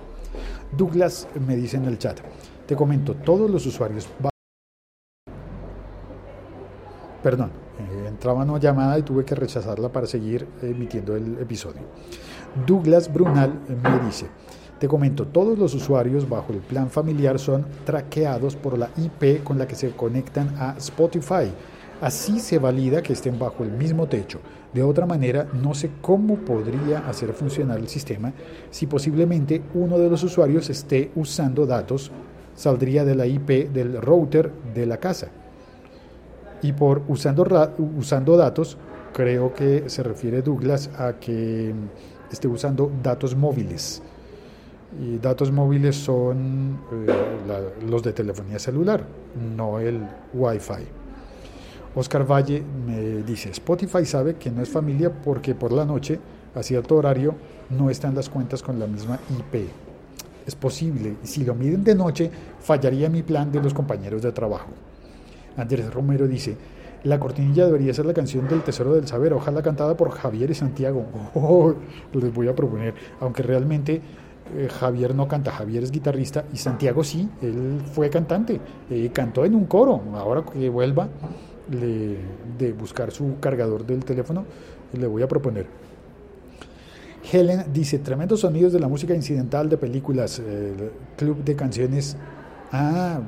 Douglas 0.77 1.29
me 1.47 1.57
dice 1.57 1.77
en 1.77 1.87
el 1.87 1.99
chat, 1.99 2.21
te 2.67 2.77
comento, 2.77 3.15
todos 3.15 3.51
los 3.51 3.65
usuarios... 3.67 4.09
Perdón, 7.23 7.53
eh, 7.79 8.09
entraba 8.09 8.43
una 8.43 8.59
llamada 8.59 8.99
y 8.99 9.03
tuve 9.03 9.25
que 9.25 9.35
rechazarla 9.35 9.91
para 9.91 10.07
seguir 10.07 10.47
emitiendo 10.61 11.17
el 11.17 11.39
episodio. 11.39 11.83
Douglas 12.67 13.13
Brunal 13.13 13.61
me 13.69 14.05
dice, 14.05 14.27
te 14.83 14.89
comento, 14.89 15.29
todos 15.29 15.57
los 15.57 15.75
usuarios 15.75 16.29
bajo 16.29 16.53
el 16.53 16.59
plan 16.59 16.91
familiar 16.91 17.39
son 17.39 17.65
traqueados 17.85 18.57
por 18.57 18.77
la 18.77 18.91
IP 18.97 19.45
con 19.45 19.57
la 19.57 19.69
que 19.69 19.77
se 19.77 19.93
conectan 19.93 20.57
a 20.59 20.75
Spotify. 20.77 21.53
Así 22.01 22.41
se 22.41 22.59
valida 22.59 23.01
que 23.01 23.13
estén 23.13 23.39
bajo 23.39 23.63
el 23.63 23.71
mismo 23.71 24.09
techo. 24.09 24.41
De 24.75 24.83
otra 24.83 25.07
manera, 25.07 25.47
no 25.63 25.73
sé 25.73 25.93
cómo 26.01 26.35
podría 26.35 27.09
hacer 27.09 27.33
funcionar 27.33 27.79
el 27.79 27.87
sistema 27.87 28.33
si 28.73 28.89
posiblemente 28.89 29.63
uno 29.75 29.99
de 29.99 30.11
los 30.11 30.25
usuarios 30.25 30.69
esté 30.69 31.13
usando 31.15 31.65
datos, 31.65 32.11
saldría 32.57 33.05
de 33.05 33.15
la 33.15 33.27
IP 33.27 33.71
del 33.73 34.03
router 34.03 34.51
de 34.75 34.85
la 34.85 34.97
casa. 34.97 35.29
Y 36.61 36.73
por 36.73 37.03
usando, 37.07 37.47
usando 37.97 38.37
datos, 38.37 38.77
creo 39.13 39.55
que 39.55 39.89
se 39.89 40.03
refiere 40.03 40.43
Douglas 40.43 40.91
a 40.99 41.21
que 41.21 41.73
esté 42.33 42.49
usando 42.49 42.91
datos 43.01 43.37
móviles 43.37 44.03
y 45.01 45.19
datos 45.19 45.51
móviles 45.51 45.97
son 45.97 46.79
eh, 46.93 47.07
los 47.89 48.03
de 48.03 48.13
telefonía 48.13 48.59
celular, 48.59 49.05
no 49.57 49.79
el 49.79 50.01
Wi-Fi. 50.35 51.03
Oscar 51.95 52.31
Valle 52.31 52.63
me 52.87 53.23
dice, 53.23 53.51
Spotify 53.51 54.05
sabe 54.05 54.37
que 54.37 54.51
no 54.51 54.63
es 54.63 54.69
familia 54.69 55.11
porque 55.11 55.55
por 55.55 55.73
la 55.73 55.85
noche, 55.85 56.19
a 56.55 56.63
cierto 56.63 56.97
horario, 56.97 57.35
no 57.71 57.91
están 57.91 58.15
las 58.15 58.29
cuentas 58.29 58.63
con 58.63 58.79
la 58.79 58.87
misma 58.87 59.19
IP. 59.31 59.69
Es 60.47 60.55
posible, 60.55 61.17
si 61.23 61.45
lo 61.45 61.55
miden 61.55 61.85
de 61.85 61.95
noche, 61.95 62.31
fallaría 62.61 63.09
mi 63.09 63.23
plan 63.23 63.53
de 63.53 63.63
los 63.63 63.75
compañeros 63.75 64.23
de 64.23 64.33
trabajo. 64.33 64.71
Andrés 65.57 65.93
Romero 65.93 66.27
dice, 66.27 66.57
la 67.05 67.19
cortinilla 67.19 67.67
debería 67.67 67.93
ser 67.93 68.07
la 68.07 68.15
canción 68.15 68.49
del 68.49 68.63
Tesoro 68.63 68.95
del 68.95 69.07
Saber, 69.07 69.33
ojalá 69.33 69.63
cantada 69.63 69.97
por 69.97 70.11
Javier 70.11 70.51
y 70.51 70.55
Santiago. 70.55 71.05
Oh, 71.35 71.75
les 72.13 72.33
voy 72.33 72.49
a 72.49 72.55
proponer, 72.55 72.95
aunque 73.21 73.43
realmente 73.43 74.01
eh, 74.57 74.69
Javier 74.69 75.15
no 75.15 75.29
canta, 75.29 75.51
Javier 75.51 75.83
es 75.83 75.91
guitarrista 75.91 76.45
y 76.53 76.57
Santiago 76.57 77.05
sí, 77.05 77.29
él 77.41 77.81
fue 77.93 78.11
cantante, 78.11 78.61
eh, 78.91 79.11
cantó 79.13 79.45
en 79.45 79.55
un 79.55 79.67
coro, 79.67 80.03
ahora 80.15 80.45
que 80.45 80.69
vuelva 80.69 81.09
de 81.69 82.73
buscar 82.73 83.13
su 83.13 83.39
cargador 83.41 83.87
del 83.87 84.05
teléfono, 84.05 84.45
le 84.93 85.07
voy 85.07 85.23
a 85.23 85.29
proponer. 85.29 85.67
Helen 87.33 87.65
dice, 87.73 87.99
tremendos 88.01 88.41
sonidos 88.41 88.73
de 88.73 88.81
la 88.81 88.89
música 88.89 89.15
incidental 89.15 89.69
de 89.69 89.79
películas, 89.79 90.43
club 91.17 91.43
de 91.45 91.57
canciones. 91.57 92.17
Ah, 92.73 93.21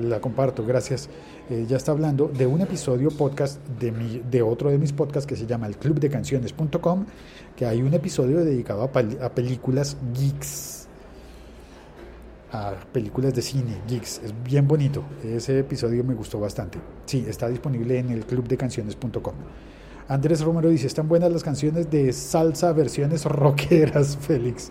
la 0.00 0.20
comparto, 0.20 0.64
gracias. 0.64 1.08
Eh, 1.50 1.66
ya 1.68 1.76
está 1.76 1.90
hablando 1.90 2.28
de 2.28 2.46
un 2.46 2.60
episodio 2.60 3.10
podcast 3.10 3.60
de, 3.80 4.22
de 4.30 4.42
otro 4.42 4.70
de 4.70 4.78
mis 4.78 4.92
podcasts 4.92 5.26
que 5.26 5.34
se 5.34 5.44
llama 5.44 5.66
el 5.66 5.76
club 5.76 5.98
de 5.98 6.08
canciones.com, 6.08 7.04
que 7.56 7.66
hay 7.66 7.82
un 7.82 7.92
episodio 7.92 8.44
dedicado 8.44 8.82
a, 8.84 9.28
películas 9.30 9.96
geeks, 10.14 10.86
a 12.52 12.74
películas 12.92 13.34
de 13.34 13.42
cine, 13.42 13.78
geeks. 13.88 14.20
Es 14.24 14.32
bien 14.44 14.68
bonito. 14.68 15.02
Ese 15.24 15.58
episodio 15.58 16.04
me 16.04 16.14
gustó 16.14 16.38
bastante. 16.38 16.78
Sí, 17.06 17.24
está 17.28 17.48
disponible 17.48 17.98
en 17.98 18.10
el 18.10 18.24
club 18.24 18.46
de 18.46 18.56
canciones.com. 18.56 19.34
Andrés 20.08 20.42
Romero 20.42 20.68
dice, 20.68 20.86
están 20.86 21.08
buenas 21.08 21.32
las 21.32 21.42
canciones 21.42 21.90
de 21.90 22.12
salsa, 22.12 22.72
versiones 22.72 23.24
rockeras, 23.24 24.16
Félix. 24.20 24.70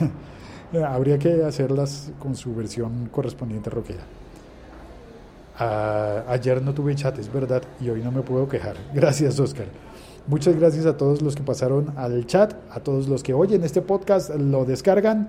Habría 0.84 1.16
que 1.18 1.44
hacerlas 1.44 2.10
con 2.18 2.34
su 2.34 2.54
versión 2.54 3.06
correspondiente 3.12 3.70
rockera 3.70 4.02
ayer 5.58 6.62
no 6.62 6.74
tuve 6.74 6.94
chat, 6.94 7.18
es 7.18 7.32
verdad, 7.32 7.62
y 7.80 7.88
hoy 7.88 8.02
no 8.02 8.12
me 8.12 8.22
puedo 8.22 8.48
quejar. 8.48 8.76
Gracias, 8.94 9.38
Oscar. 9.40 9.66
Muchas 10.28 10.56
gracias 10.56 10.86
a 10.86 10.96
todos 10.96 11.22
los 11.22 11.36
que 11.36 11.44
pasaron 11.44 11.92
al 11.96 12.26
chat, 12.26 12.54
a 12.72 12.80
todos 12.80 13.06
los 13.06 13.22
que 13.22 13.32
oyen 13.32 13.62
este 13.62 13.80
podcast, 13.80 14.34
lo 14.34 14.64
descargan 14.64 15.28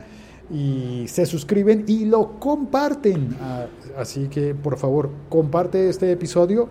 y 0.50 1.06
se 1.08 1.28
suscriben 1.28 1.86
y 1.88 2.06
lo 2.06 2.40
comparten. 2.40 3.38
Ah, 3.40 3.68
así 3.96 4.28
que, 4.28 4.56
por 4.56 4.76
favor, 4.78 5.12
comparte 5.30 5.88
este 5.88 6.12
episodio 6.12 6.70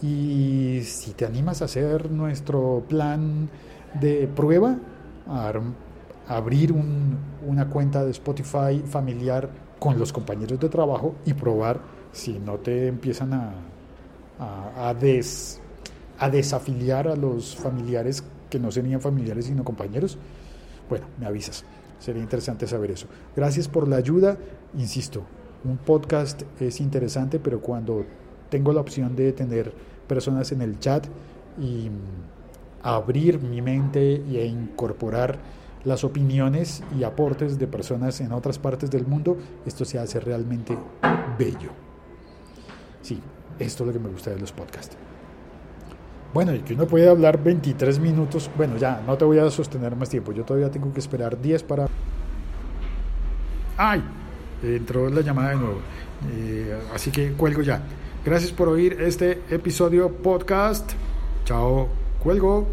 y 0.00 0.80
si 0.84 1.10
te 1.12 1.26
animas 1.26 1.60
a 1.60 1.64
hacer 1.64 2.08
nuestro 2.08 2.84
plan 2.88 3.48
de 4.00 4.28
prueba, 4.28 4.78
a 5.26 5.52
abrir 6.28 6.72
una 7.44 7.68
cuenta 7.68 8.04
de 8.04 8.12
Spotify 8.12 8.80
familiar 8.86 9.50
con 9.80 9.98
los 9.98 10.12
compañeros 10.12 10.60
de 10.60 10.68
trabajo 10.68 11.16
y 11.24 11.34
probar 11.34 11.80
si 12.12 12.38
no 12.38 12.56
te 12.56 12.88
empiezan 12.88 13.32
a, 13.32 13.52
a, 14.76 14.94
des, 14.94 15.60
a 16.18 16.30
desafiliar 16.30 17.08
a 17.08 17.16
los 17.16 17.56
familiares 17.56 18.24
que 18.50 18.58
no 18.58 18.70
serían 18.70 19.00
familiares 19.00 19.46
sino 19.46 19.64
compañeros, 19.64 20.18
bueno, 20.88 21.06
me 21.18 21.26
avisas. 21.26 21.64
Sería 21.98 22.22
interesante 22.22 22.66
saber 22.66 22.92
eso. 22.92 23.06
Gracias 23.34 23.68
por 23.68 23.88
la 23.88 23.96
ayuda. 23.96 24.38
Insisto, 24.76 25.24
un 25.64 25.76
podcast 25.78 26.42
es 26.60 26.80
interesante, 26.80 27.38
pero 27.38 27.60
cuando 27.60 28.04
tengo 28.48 28.72
la 28.72 28.80
opción 28.80 29.16
de 29.16 29.32
tener 29.32 29.72
personas 30.06 30.52
en 30.52 30.62
el 30.62 30.78
chat 30.78 31.06
y 31.60 31.90
abrir 32.82 33.40
mi 33.40 33.60
mente 33.60 34.14
e 34.14 34.46
incorporar 34.46 35.38
las 35.84 36.04
opiniones 36.04 36.82
y 36.98 37.02
aportes 37.02 37.58
de 37.58 37.66
personas 37.66 38.20
en 38.20 38.32
otras 38.32 38.58
partes 38.58 38.90
del 38.90 39.06
mundo, 39.06 39.36
esto 39.66 39.84
se 39.84 39.98
hace 39.98 40.20
realmente 40.20 40.76
bello. 41.38 41.87
Sí, 43.08 43.18
esto 43.58 43.84
es 43.84 43.86
lo 43.86 43.92
que 43.94 43.98
me 43.98 44.10
gusta 44.10 44.28
de 44.32 44.38
los 44.38 44.52
podcasts. 44.52 44.94
Bueno, 46.34 46.54
y 46.54 46.58
que 46.58 46.74
uno 46.74 46.86
puede 46.86 47.08
hablar 47.08 47.42
23 47.42 47.98
minutos. 48.00 48.50
Bueno, 48.54 48.76
ya, 48.76 49.02
no 49.06 49.16
te 49.16 49.24
voy 49.24 49.38
a 49.38 49.48
sostener 49.48 49.96
más 49.96 50.10
tiempo. 50.10 50.32
Yo 50.32 50.44
todavía 50.44 50.70
tengo 50.70 50.92
que 50.92 51.00
esperar 51.00 51.40
10 51.40 51.62
para... 51.62 51.86
¡Ay! 53.78 54.04
Entró 54.62 55.08
la 55.08 55.22
llamada 55.22 55.50
de 55.50 55.56
nuevo. 55.56 55.78
Eh, 56.30 56.78
así 56.94 57.10
que 57.10 57.32
cuelgo 57.32 57.62
ya. 57.62 57.80
Gracias 58.26 58.52
por 58.52 58.68
oír 58.68 59.00
este 59.00 59.40
episodio 59.48 60.12
podcast. 60.12 60.92
Chao. 61.46 61.88
Cuelgo. 62.22 62.66